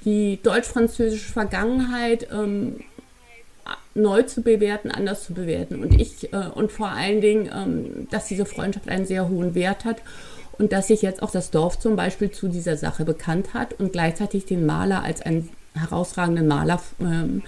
die 0.05 0.39
deutsch-französische 0.41 1.31
Vergangenheit 1.31 2.27
ähm, 2.31 2.81
neu 3.93 4.23
zu 4.23 4.41
bewerten, 4.41 4.91
anders 4.91 5.23
zu 5.23 5.33
bewerten. 5.33 5.81
Und 5.81 5.99
ich 5.99 6.31
äh, 6.31 6.49
und 6.53 6.71
vor 6.71 6.89
allen 6.89 7.19
Dingen, 7.19 7.49
ähm, 7.53 8.07
dass 8.11 8.27
diese 8.27 8.45
Freundschaft 8.45 8.89
einen 8.89 9.05
sehr 9.05 9.27
hohen 9.27 9.55
Wert 9.55 9.85
hat 9.85 9.97
und 10.57 10.71
dass 10.71 10.87
sich 10.87 11.01
jetzt 11.01 11.21
auch 11.21 11.31
das 11.31 11.51
Dorf 11.51 11.79
zum 11.79 11.95
Beispiel 11.95 12.31
zu 12.31 12.47
dieser 12.47 12.77
Sache 12.77 13.05
bekannt 13.05 13.53
hat 13.53 13.73
und 13.79 13.91
gleichzeitig 13.91 14.45
den 14.45 14.65
Maler 14.65 15.03
als 15.03 15.21
einen 15.21 15.49
herausragenden 15.73 16.47
Maler, 16.47 16.81
ähm, 16.99 17.43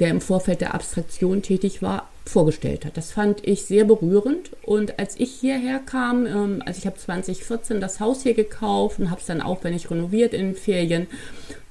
der 0.00 0.10
im 0.10 0.20
Vorfeld 0.20 0.60
der 0.60 0.74
Abstraktion 0.74 1.42
tätig 1.42 1.80
war, 1.80 2.08
vorgestellt 2.26 2.84
hat. 2.84 2.96
Das 2.96 3.12
fand 3.12 3.46
ich 3.46 3.64
sehr 3.64 3.84
berührend. 3.84 4.50
Und 4.62 4.98
als 4.98 5.18
ich 5.18 5.32
hierher 5.32 5.78
kam, 5.78 6.26
ähm, 6.26 6.62
also 6.66 6.78
ich 6.78 6.86
habe 6.86 6.96
2014 6.96 7.80
das 7.80 8.00
Haus 8.00 8.22
hier 8.22 8.34
gekauft 8.34 8.98
und 8.98 9.10
habe 9.10 9.20
es 9.20 9.26
dann 9.26 9.40
auch, 9.40 9.62
wenn 9.62 9.74
ich 9.74 9.90
renoviert 9.90 10.34
in 10.34 10.46
den 10.46 10.56
Ferien, 10.56 11.06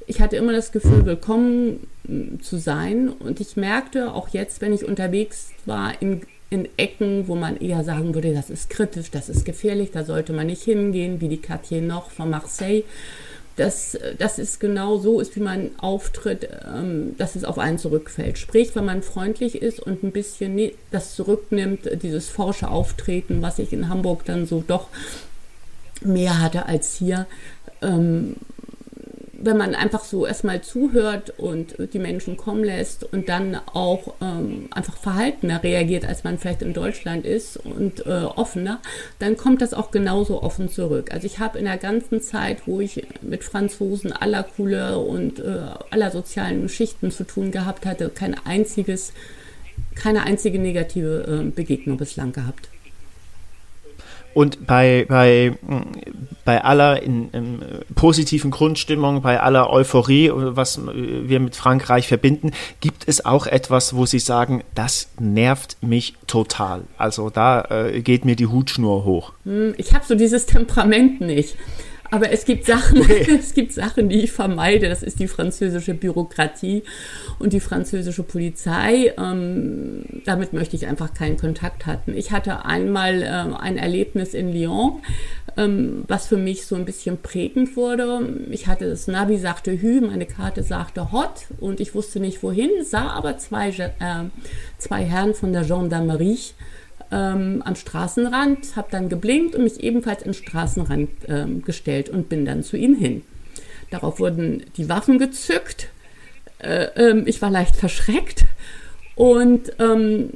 ich 0.05 0.21
hatte 0.21 0.35
immer 0.35 0.51
das 0.51 0.71
Gefühl, 0.71 1.05
willkommen 1.05 1.87
mm, 2.03 2.39
zu 2.41 2.57
sein. 2.57 3.09
Und 3.09 3.39
ich 3.39 3.57
merkte 3.57 4.13
auch 4.13 4.29
jetzt, 4.29 4.61
wenn 4.61 4.73
ich 4.73 4.85
unterwegs 4.85 5.51
war 5.65 6.01
in 6.01 6.21
in 6.53 6.69
Ecken, 6.77 7.27
wo 7.27 7.33
man 7.33 7.57
eher 7.57 7.83
sagen 7.83 8.13
würde, 8.13 8.31
das 8.31 8.51
ist 8.51 8.69
kritisch, 8.69 9.09
das 9.09 9.27
ist 9.27 9.43
gefährlich, 9.43 9.89
da 9.91 10.03
sollte 10.03 10.33
man 10.33 10.45
nicht 10.45 10.61
hingehen, 10.61 11.19
wie 11.19 11.27
die 11.27 11.41
Quartier 11.41 11.81
noch 11.81 12.11
von 12.11 12.29
Marseille. 12.29 12.83
Dass 13.55 13.97
das 14.19 14.39
ist 14.39 14.59
genau 14.59 14.97
so 14.97 15.19
ist, 15.19 15.35
wie 15.35 15.39
man 15.39 15.71
auftritt, 15.77 16.47
ähm, 16.65 17.15
dass 17.17 17.35
es 17.35 17.43
auf 17.43 17.57
einen 17.59 17.77
zurückfällt. 17.79 18.37
Sprich, 18.37 18.75
wenn 18.75 18.85
man 18.85 19.01
freundlich 19.03 19.61
ist 19.61 19.79
und 19.79 20.03
ein 20.03 20.11
bisschen 20.11 20.71
das 20.91 21.15
zurücknimmt, 21.15 21.89
dieses 22.01 22.29
forsche 22.29 22.69
Auftreten, 22.69 23.41
was 23.41 23.59
ich 23.59 23.73
in 23.73 23.89
Hamburg 23.89 24.25
dann 24.25 24.45
so 24.45 24.63
doch 24.65 24.87
mehr 26.03 26.39
hatte 26.39 26.67
als 26.67 26.95
hier, 26.95 27.25
ähm, 27.81 28.35
wenn 29.45 29.57
man 29.57 29.75
einfach 29.75 30.05
so 30.05 30.25
erstmal 30.25 30.61
zuhört 30.61 31.33
und 31.37 31.75
die 31.93 31.99
Menschen 31.99 32.37
kommen 32.37 32.63
lässt 32.63 33.03
und 33.03 33.27
dann 33.27 33.59
auch 33.73 34.13
ähm, 34.21 34.69
einfach 34.71 34.95
verhaltener 34.95 35.61
reagiert, 35.61 36.05
als 36.05 36.23
man 36.23 36.37
vielleicht 36.37 36.61
in 36.61 36.73
Deutschland 36.73 37.25
ist 37.25 37.57
und 37.57 38.05
äh, 38.05 38.23
offener, 38.23 38.79
dann 39.19 39.35
kommt 39.35 39.61
das 39.61 39.73
auch 39.73 39.91
genauso 39.91 40.41
offen 40.41 40.69
zurück. 40.69 41.11
Also 41.11 41.27
ich 41.27 41.39
habe 41.39 41.59
in 41.59 41.65
der 41.65 41.77
ganzen 41.77 42.21
Zeit, 42.21 42.67
wo 42.67 42.79
ich 42.79 43.05
mit 43.21 43.43
Franzosen 43.43 44.13
aller 44.13 44.43
Couleur 44.43 45.05
und 45.05 45.39
äh, 45.39 45.59
aller 45.89 46.11
sozialen 46.11 46.69
Schichten 46.69 47.11
zu 47.11 47.25
tun 47.25 47.51
gehabt 47.51 47.85
hatte, 47.85 48.09
kein 48.09 48.35
einziges, 48.45 49.11
keine 49.95 50.23
einzige 50.23 50.59
negative 50.59 51.43
äh, 51.43 51.49
Begegnung 51.49 51.97
bislang 51.97 52.31
gehabt. 52.31 52.69
Und 54.33 54.65
bei, 54.65 55.05
bei, 55.07 55.53
bei 56.45 56.63
aller 56.63 57.01
in, 57.03 57.29
in, 57.31 57.59
positiven 57.95 58.51
Grundstimmung, 58.51 59.21
bei 59.21 59.39
aller 59.39 59.69
Euphorie, 59.69 60.31
was 60.33 60.81
wir 60.85 61.39
mit 61.39 61.55
Frankreich 61.55 62.07
verbinden, 62.07 62.51
gibt 62.79 63.07
es 63.07 63.25
auch 63.25 63.47
etwas, 63.47 63.95
wo 63.95 64.05
Sie 64.05 64.19
sagen, 64.19 64.63
das 64.75 65.09
nervt 65.19 65.77
mich 65.81 66.15
total. 66.27 66.83
Also 66.97 67.29
da 67.29 67.61
äh, 67.69 68.01
geht 68.01 68.25
mir 68.25 68.35
die 68.35 68.47
Hutschnur 68.47 69.05
hoch. 69.05 69.33
Hm, 69.45 69.73
ich 69.77 69.93
habe 69.93 70.05
so 70.05 70.15
dieses 70.15 70.45
Temperament 70.45 71.21
nicht. 71.21 71.55
Aber 72.13 72.31
es 72.31 72.45
gibt 72.45 72.65
Sachen, 72.65 73.01
okay. 73.01 73.25
es 73.39 73.55
gibt 73.55 73.73
Sachen, 73.73 74.07
die 74.07 74.21
ich 74.21 74.31
vermeide. 74.31 74.87
Das 74.87 75.01
ist 75.01 75.19
die 75.19 75.27
französische 75.27 75.95
Bürokratie 75.95 76.83
und 77.39 77.53
die 77.53 77.59
französische 77.59 78.21
Polizei. 78.21 79.11
Ähm, 79.17 80.03
damit 80.23 80.53
möchte 80.53 80.75
ich 80.75 80.85
einfach 80.85 81.15
keinen 81.15 81.37
Kontakt 81.37 81.87
hatten. 81.87 82.15
Ich 82.15 82.31
hatte 82.31 82.65
einmal 82.65 83.23
ähm, 83.23 83.55
ein 83.55 83.77
Erlebnis 83.77 84.35
in 84.35 84.53
Lyon, 84.53 85.01
ähm, 85.57 86.03
was 86.07 86.27
für 86.27 86.37
mich 86.37 86.67
so 86.67 86.75
ein 86.75 86.85
bisschen 86.85 87.17
prägend 87.17 87.75
wurde. 87.75 88.45
Ich 88.51 88.67
hatte 88.67 88.87
das 88.87 89.07
Navi 89.07 89.39
sagte 89.39 89.71
Hü, 89.71 90.01
meine 90.01 90.27
Karte 90.27 90.61
sagte 90.61 91.11
Hot 91.11 91.47
und 91.59 91.79
ich 91.79 91.95
wusste 91.95 92.19
nicht 92.19 92.43
wohin, 92.43 92.69
sah 92.83 93.09
aber 93.09 93.39
zwei, 93.39 93.69
äh, 93.69 93.89
zwei 94.77 95.03
Herren 95.03 95.33
von 95.33 95.51
der 95.51 95.63
Gendarmerie 95.63 96.37
ähm, 97.13 97.61
am 97.63 97.75
Straßenrand, 97.75 98.75
habe 98.75 98.87
dann 98.89 99.07
geblinkt 99.07 99.55
und 99.55 99.63
mich 99.63 99.79
ebenfalls 99.81 100.23
in 100.23 100.33
Straßenrand 100.33 101.09
ähm, 101.27 101.61
gestellt 101.61 102.09
und 102.09 102.27
bin 102.27 102.43
dann 102.43 102.63
zu 102.63 102.75
ihnen 102.75 102.95
hin. 102.95 103.21
Darauf 103.91 104.19
wurden 104.19 104.63
die 104.77 104.89
Waffen 104.89 105.19
gezückt. 105.19 105.89
Äh, 106.57 106.85
äh, 106.95 107.23
ich 107.27 107.41
war 107.41 107.51
leicht 107.51 107.75
verschreckt. 107.75 108.45
Und 109.15 109.73
ähm, 109.79 110.29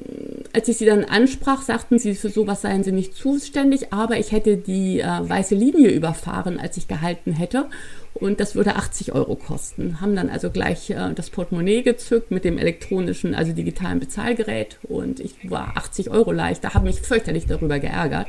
als 0.54 0.68
ich 0.68 0.78
sie 0.78 0.86
dann 0.86 1.04
ansprach, 1.04 1.63
sagten 1.63 1.98
sie, 1.98 2.13
für 2.13 2.30
sowas 2.30 2.62
seien 2.62 2.84
sie 2.84 2.92
nicht 2.92 3.16
zuständig, 3.16 3.92
aber 3.92 4.18
ich 4.18 4.32
hätte 4.32 4.58
die 4.58 5.00
äh, 5.00 5.06
weiße 5.06 5.56
Linie 5.56 5.90
überfahren, 5.90 6.60
als 6.60 6.78
ich 6.78 6.88
gehalten 6.88 7.32
hätte 7.32 7.66
und 8.20 8.40
das 8.40 8.56
würde 8.56 8.76
80 8.76 9.13
Euro 9.13 9.36
kosten. 9.36 10.02
Haben 10.02 10.16
dann 10.16 10.30
also 10.30 10.50
gleich 10.50 10.90
äh, 10.90 11.13
das 11.13 11.30
Portemonnaie 11.30 11.84
gezückt 11.84 12.32
mit 12.32 12.44
dem 12.44 12.58
elektronischen, 12.58 13.36
also 13.36 13.54
digitalen 13.54 14.00
Bezahlgerät 14.00 14.78
und 14.84 15.20
ich 15.20 15.50
war 15.50 15.78
80 15.78 16.10
Euro 16.10 16.32
leicht. 16.32 16.63
Da 16.63 16.74
habe 16.74 16.86
mich 16.86 17.02
fürchterlich 17.02 17.46
darüber 17.46 17.80
geärgert. 17.80 18.28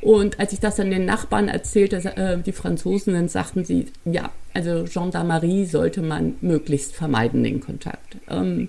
Und 0.00 0.40
als 0.40 0.52
ich 0.52 0.60
das 0.60 0.76
dann 0.76 0.90
den 0.90 1.04
Nachbarn 1.04 1.48
erzählte, 1.48 1.96
äh, 2.16 2.38
die 2.38 2.52
Franzosen, 2.52 3.14
dann 3.14 3.28
sagten 3.28 3.64
sie, 3.64 3.86
ja, 4.04 4.30
also 4.52 4.84
Gendarmerie 4.84 5.66
sollte 5.66 6.02
man 6.02 6.34
möglichst 6.40 6.94
vermeiden, 6.94 7.44
den 7.44 7.60
Kontakt. 7.60 8.16
Ähm, 8.28 8.68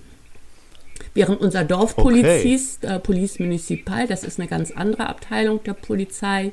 Während 1.14 1.40
unser 1.40 1.64
Dorfpolizist, 1.64 2.84
okay. 2.84 2.96
äh, 2.96 3.00
Police 3.00 3.40
Municipal, 3.40 4.08
das 4.08 4.24
ist 4.24 4.40
eine 4.40 4.48
ganz 4.48 4.72
andere 4.72 5.08
Abteilung 5.08 5.64
der 5.64 5.74
Polizei, 5.74 6.52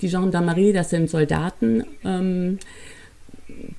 die 0.00 0.08
Gendarmerie, 0.08 0.72
das 0.72 0.90
sind 0.90 1.10
Soldaten, 1.10 1.84
ähm, 2.04 2.58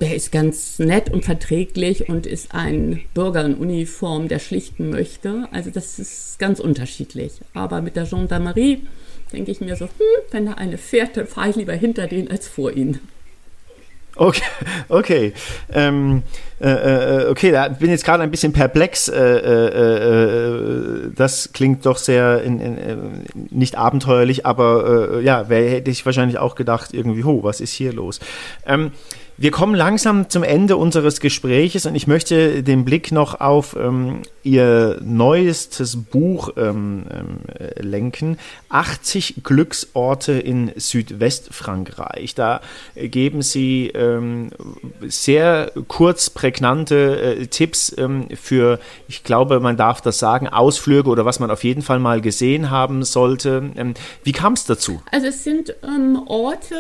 der 0.02 0.16
ist 0.16 0.32
ganz 0.32 0.80
nett 0.80 1.12
und 1.12 1.26
verträglich 1.26 2.10
und 2.10 2.26
ist 2.26 2.54
ein 2.54 3.02
Bürger 3.14 3.46
in 3.46 3.56
Uniform, 3.56 4.28
der 4.28 4.40
schlichten 4.40 4.90
möchte. 4.90 5.48
Also 5.52 5.70
das 5.70 6.00
ist 6.00 6.40
ganz 6.40 6.60
unterschiedlich. 6.60 7.34
Aber 7.54 7.82
mit 7.82 7.96
der 7.96 8.06
Gendarmerie 8.06 8.88
denke 9.32 9.52
ich 9.52 9.62
mir 9.62 9.76
so, 9.76 9.86
hm, 9.86 9.92
wenn 10.32 10.46
da 10.46 10.54
eine 10.54 10.78
fährt, 10.78 11.18
dann 11.18 11.28
fahre 11.28 11.50
ich 11.50 11.56
lieber 11.56 11.74
hinter 11.74 12.08
denen 12.08 12.30
als 12.30 12.48
vor 12.48 12.76
ihnen. 12.76 13.00
Okay, 14.20 14.42
okay. 14.90 15.34
Ähm, 15.72 16.24
äh, 16.60 16.68
äh, 16.70 17.30
okay, 17.30 17.52
da 17.52 17.70
bin 17.70 17.90
jetzt 17.90 18.04
gerade 18.04 18.22
ein 18.22 18.32
bisschen 18.32 18.52
perplex. 18.52 19.08
Äh, 19.08 19.18
äh, 19.18 19.68
äh 21.06 21.12
das 21.16 21.54
klingt 21.54 21.86
doch 21.86 21.98
sehr 21.98 22.44
in, 22.44 22.60
in, 22.60 22.78
äh, 22.78 22.98
nicht 23.50 23.78
abenteuerlich, 23.78 24.46
aber 24.46 25.22
ja, 25.22 25.48
wer 25.48 25.70
hätte 25.70 25.90
ich 25.90 26.06
wahrscheinlich 26.06 26.38
auch 26.38 26.56
gedacht, 26.56 26.94
irgendwie, 26.94 27.24
ho, 27.24 27.44
was 27.44 27.62
ist 27.62 27.72
hier 27.72 27.94
los? 27.94 28.20
Ähm, 28.66 28.92
wir 29.40 29.52
kommen 29.52 29.74
langsam 29.74 30.30
zum 30.30 30.44
Ende 30.44 30.76
unseres 30.76 31.22
Gespräches 31.22 31.86
und 31.86 31.96
ich 31.96 32.08
möchte 32.08 32.62
den 32.62 32.84
Blick 32.84 33.14
noch 33.14 33.40
auf 33.40 33.74
ähm, 33.80 34.24
Ihr 34.44 35.00
neuestes 35.02 35.96
Buch 35.96 36.50
ähm, 36.58 37.06
äh, 37.58 37.82
lenken. 37.82 38.38
80 38.68 39.44
Glücksorte 39.44 40.34
in 40.34 40.72
Südwestfrankreich. 40.76 42.36
Da 42.36 42.60
geben 42.96 43.42
Sie 43.42 43.88
ähm, 43.88 44.50
sehr 45.08 45.72
kurz 45.88 46.30
prägnante 46.30 47.22
äh, 47.22 47.48
Tipps 47.48 47.96
ähm, 47.98 48.28
für, 48.36 48.80
ich 49.08 49.24
glaube, 49.24 49.62
man 49.62 49.78
darf 49.78 50.02
das 50.02 50.20
sagen, 50.20 50.50
Ausflüge 50.50 51.10
oder 51.10 51.24
was 51.24 51.40
man 51.40 51.50
auf 51.50 51.64
jeden 51.64 51.82
Fall 51.82 52.00
mal 52.00 52.20
gesehen 52.20 52.70
haben 52.70 53.04
sollte. 53.04 53.72
Ähm, 53.78 53.94
wie 54.24 54.34
kam 54.34 54.54
es 54.54 54.66
dazu? 54.66 55.02
Also 55.12 55.28
es 55.28 55.46
sind 55.46 55.76
ähm, 55.84 56.22
Orte, 56.28 56.76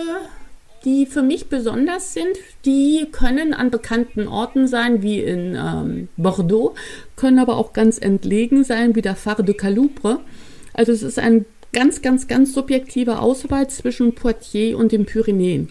die 0.85 1.05
für 1.05 1.21
mich 1.21 1.47
besonders 1.47 2.13
sind. 2.13 2.37
Die 2.65 3.07
können 3.11 3.53
an 3.53 3.71
bekannten 3.71 4.27
Orten 4.27 4.67
sein, 4.67 5.01
wie 5.01 5.19
in 5.19 5.55
ähm, 5.55 6.09
Bordeaux, 6.17 6.75
können 7.15 7.39
aber 7.39 7.57
auch 7.57 7.73
ganz 7.73 7.97
entlegen 7.97 8.63
sein, 8.63 8.95
wie 8.95 9.01
der 9.01 9.15
Phare 9.15 9.43
de 9.43 9.55
Caloubre. 9.55 10.19
Also 10.73 10.91
es 10.91 11.03
ist 11.03 11.19
ein 11.19 11.45
ganz, 11.73 12.01
ganz, 12.01 12.27
ganz 12.27 12.53
subjektive 12.53 13.19
Auswahl 13.19 13.69
zwischen 13.69 14.15
Poitiers 14.15 14.75
und 14.75 14.91
den 14.91 15.05
Pyrenäen. 15.05 15.69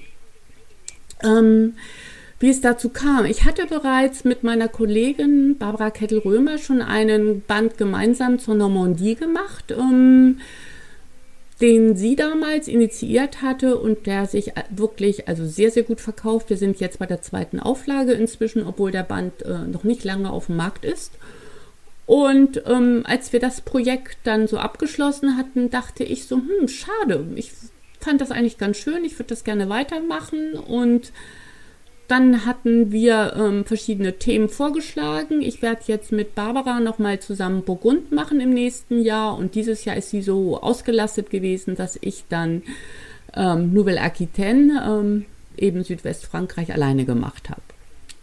Ähm, 1.22 1.74
wie 2.40 2.50
es 2.50 2.60
dazu 2.60 2.88
kam. 2.90 3.24
Ich 3.24 3.44
hatte 3.44 3.66
bereits 3.66 4.24
mit 4.24 4.44
meiner 4.44 4.68
Kollegin 4.68 5.56
Barbara 5.58 5.90
Kettel-Römer 5.90 6.58
schon 6.58 6.82
einen 6.82 7.42
Band 7.42 7.78
gemeinsam 7.78 8.38
zur 8.38 8.54
Normandie 8.54 9.16
gemacht. 9.16 9.74
Ähm, 9.76 10.38
den 11.60 11.96
sie 11.96 12.14
damals 12.14 12.68
initiiert 12.68 13.42
hatte 13.42 13.78
und 13.78 14.06
der 14.06 14.26
sich 14.26 14.52
wirklich 14.70 15.26
also 15.26 15.44
sehr, 15.44 15.70
sehr 15.70 15.82
gut 15.82 16.00
verkauft. 16.00 16.50
Wir 16.50 16.56
sind 16.56 16.78
jetzt 16.78 17.00
bei 17.00 17.06
der 17.06 17.20
zweiten 17.20 17.58
Auflage 17.58 18.12
inzwischen, 18.12 18.64
obwohl 18.64 18.92
der 18.92 19.02
Band 19.02 19.42
äh, 19.42 19.66
noch 19.66 19.82
nicht 19.82 20.04
lange 20.04 20.30
auf 20.30 20.46
dem 20.46 20.56
Markt 20.56 20.84
ist. 20.84 21.12
Und 22.06 22.62
ähm, 22.66 23.02
als 23.04 23.32
wir 23.32 23.40
das 23.40 23.60
Projekt 23.60 24.18
dann 24.24 24.46
so 24.46 24.58
abgeschlossen 24.58 25.36
hatten, 25.36 25.68
dachte 25.68 26.04
ich 26.04 26.26
so, 26.26 26.36
hm, 26.36 26.68
schade. 26.68 27.26
Ich 27.34 27.52
fand 28.00 28.20
das 28.20 28.30
eigentlich 28.30 28.56
ganz 28.56 28.78
schön. 28.78 29.04
Ich 29.04 29.18
würde 29.18 29.28
das 29.28 29.44
gerne 29.44 29.68
weitermachen 29.68 30.54
und 30.54 31.12
dann 32.08 32.46
hatten 32.46 32.90
wir 32.90 33.34
ähm, 33.36 33.64
verschiedene 33.66 34.14
Themen 34.14 34.48
vorgeschlagen. 34.48 35.42
Ich 35.42 35.60
werde 35.60 35.82
jetzt 35.86 36.10
mit 36.10 36.34
Barbara 36.34 36.80
nochmal 36.80 37.20
zusammen 37.20 37.62
Burgund 37.62 38.12
machen 38.12 38.40
im 38.40 38.50
nächsten 38.50 39.02
Jahr. 39.02 39.36
Und 39.36 39.54
dieses 39.54 39.84
Jahr 39.84 39.96
ist 39.96 40.08
sie 40.10 40.22
so 40.22 40.60
ausgelastet 40.60 41.28
gewesen, 41.28 41.76
dass 41.76 41.98
ich 42.00 42.24
dann 42.30 42.62
ähm, 43.34 43.74
Nouvelle 43.74 44.00
Aquitaine, 44.00 44.82
ähm, 44.88 45.26
eben 45.58 45.84
Südwestfrankreich, 45.84 46.72
alleine 46.72 47.04
gemacht 47.04 47.50
habe. 47.50 47.60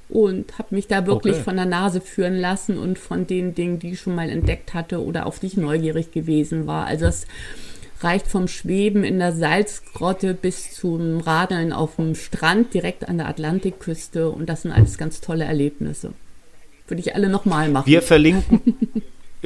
Und 0.10 0.58
habe 0.58 0.74
mich 0.74 0.88
da 0.88 1.06
wirklich 1.06 1.36
okay. 1.36 1.44
von 1.44 1.56
der 1.56 1.66
Nase 1.66 2.02
führen 2.02 2.36
lassen 2.36 2.80
und 2.80 2.98
von 2.98 3.28
den 3.28 3.54
Dingen, 3.54 3.78
die 3.78 3.92
ich 3.92 4.00
schon 4.00 4.16
mal 4.16 4.30
entdeckt 4.30 4.74
hatte 4.74 5.04
oder 5.04 5.28
auf 5.28 5.40
die 5.40 5.48
ich 5.48 5.58
neugierig 5.58 6.12
gewesen 6.12 6.66
war. 6.66 6.88
Also 6.88 7.06
das 7.06 7.28
reicht 8.02 8.28
vom 8.28 8.48
Schweben 8.48 9.04
in 9.04 9.20
der 9.20 9.32
Salzgrotte 9.34 10.34
bis 10.34 10.74
zum 10.74 11.20
Radeln 11.20 11.72
auf 11.74 11.96
dem 11.96 12.16
Strand 12.16 12.74
direkt 12.74 13.08
an 13.08 13.18
der 13.18 13.28
Atlantikküste. 13.28 14.30
Und 14.30 14.48
das 14.48 14.64
sind 14.64 14.72
alles 14.72 14.98
ganz 14.98 15.22
tolle 15.22 15.46
Erlebnisse. 15.46 16.14
Würde 16.88 17.02
ich 17.02 17.16
alle 17.16 17.30
nochmal 17.30 17.70
machen. 17.70 17.88
Wir 17.88 18.02
verlinken, 18.02 18.62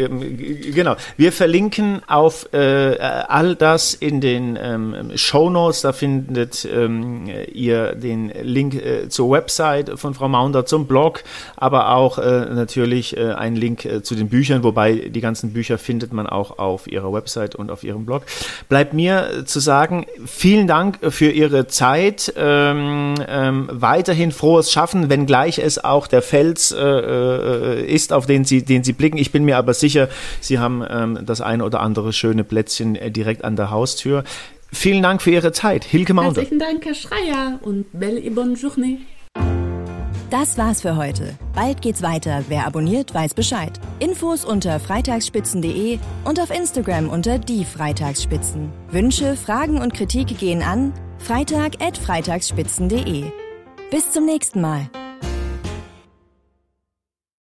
genau. 0.07 0.95
Wir 1.17 1.31
verlinken 1.31 2.01
auf 2.07 2.53
äh, 2.53 2.97
all 2.99 3.55
das 3.55 3.93
in 3.93 4.21
den 4.21 4.57
ähm, 4.61 5.11
Show 5.15 5.49
Notes. 5.49 5.81
Da 5.81 5.91
findet 5.91 6.65
ähm, 6.65 7.29
ihr 7.51 7.95
den 7.95 8.31
Link 8.41 8.75
äh, 8.75 9.09
zur 9.09 9.31
Website 9.31 9.99
von 9.99 10.13
Frau 10.13 10.27
Maunder, 10.29 10.65
zum 10.65 10.87
Blog, 10.87 11.23
aber 11.57 11.91
auch 11.95 12.17
äh, 12.17 12.45
natürlich 12.45 13.17
äh, 13.17 13.33
einen 13.33 13.55
Link 13.55 13.85
äh, 13.85 14.01
zu 14.03 14.15
den 14.15 14.29
Büchern, 14.29 14.63
wobei 14.63 15.09
die 15.09 15.21
ganzen 15.21 15.53
Bücher 15.53 15.77
findet 15.77 16.13
man 16.13 16.27
auch 16.27 16.59
auf 16.59 16.87
ihrer 16.91 17.11
Website 17.11 17.55
und 17.55 17.71
auf 17.71 17.83
ihrem 17.83 18.05
Blog. 18.05 18.23
Bleibt 18.67 18.93
mir 18.93 19.43
zu 19.45 19.59
sagen, 19.59 20.05
vielen 20.25 20.67
Dank 20.67 20.99
für 21.09 21.31
Ihre 21.31 21.67
Zeit. 21.67 22.33
Ähm, 22.37 23.15
ähm, 23.27 23.69
weiterhin 23.71 24.31
frohes 24.31 24.71
Schaffen, 24.71 25.09
wenngleich 25.09 25.59
es 25.59 25.83
auch 25.83 26.07
der 26.07 26.21
Fels 26.21 26.71
äh, 26.71 27.85
ist, 27.85 28.13
auf 28.13 28.25
den 28.25 28.45
Sie, 28.45 28.63
den 28.63 28.83
Sie 28.83 28.93
blicken. 28.93 29.17
Ich 29.17 29.31
bin 29.31 29.45
mir 29.45 29.57
aber 29.57 29.73
sicher, 29.73 29.88
sicher, 29.89 30.09
Sie 30.41 30.59
haben 30.59 30.83
ähm, 30.87 31.19
das 31.25 31.41
eine 31.41 31.63
oder 31.63 31.81
andere 31.81 32.13
schöne 32.13 32.43
Plätzchen 32.43 32.95
äh, 32.95 33.11
direkt 33.11 33.43
an 33.43 33.55
der 33.55 33.71
Haustür. 33.71 34.23
Vielen 34.71 35.01
Dank 35.01 35.21
für 35.21 35.31
Ihre 35.31 35.51
Zeit. 35.51 35.83
Hilke 35.83 36.13
Maunder. 36.13 36.41
Herzlichen 36.41 36.59
Dank, 36.59 36.85
Herr 36.85 36.93
Schreier 36.93 37.59
und 37.61 37.85
belle 37.91 38.19
et 38.19 38.35
bonne 38.35 38.55
journée. 38.55 38.97
Das 40.29 40.59
war's 40.59 40.83
für 40.83 40.95
heute. 40.95 41.35
Bald 41.55 41.81
geht's 41.81 42.03
weiter. 42.03 42.43
Wer 42.49 42.67
abonniert, 42.67 43.15
weiß 43.15 43.33
Bescheid. 43.33 43.79
Infos 43.97 44.45
unter 44.45 44.79
freitagsspitzen.de 44.79 45.97
und 46.23 46.39
auf 46.39 46.51
Instagram 46.51 47.09
unter 47.09 47.39
die 47.39 47.65
Freitagsspitzen. 47.65 48.71
Wünsche, 48.91 49.35
Fragen 49.35 49.81
und 49.81 49.95
Kritik 49.95 50.37
gehen 50.37 50.61
an 50.61 50.93
freitag@freitagsspitzen.de. 51.17 53.23
Bis 53.89 54.11
zum 54.11 54.27
nächsten 54.27 54.61
Mal. 54.61 54.87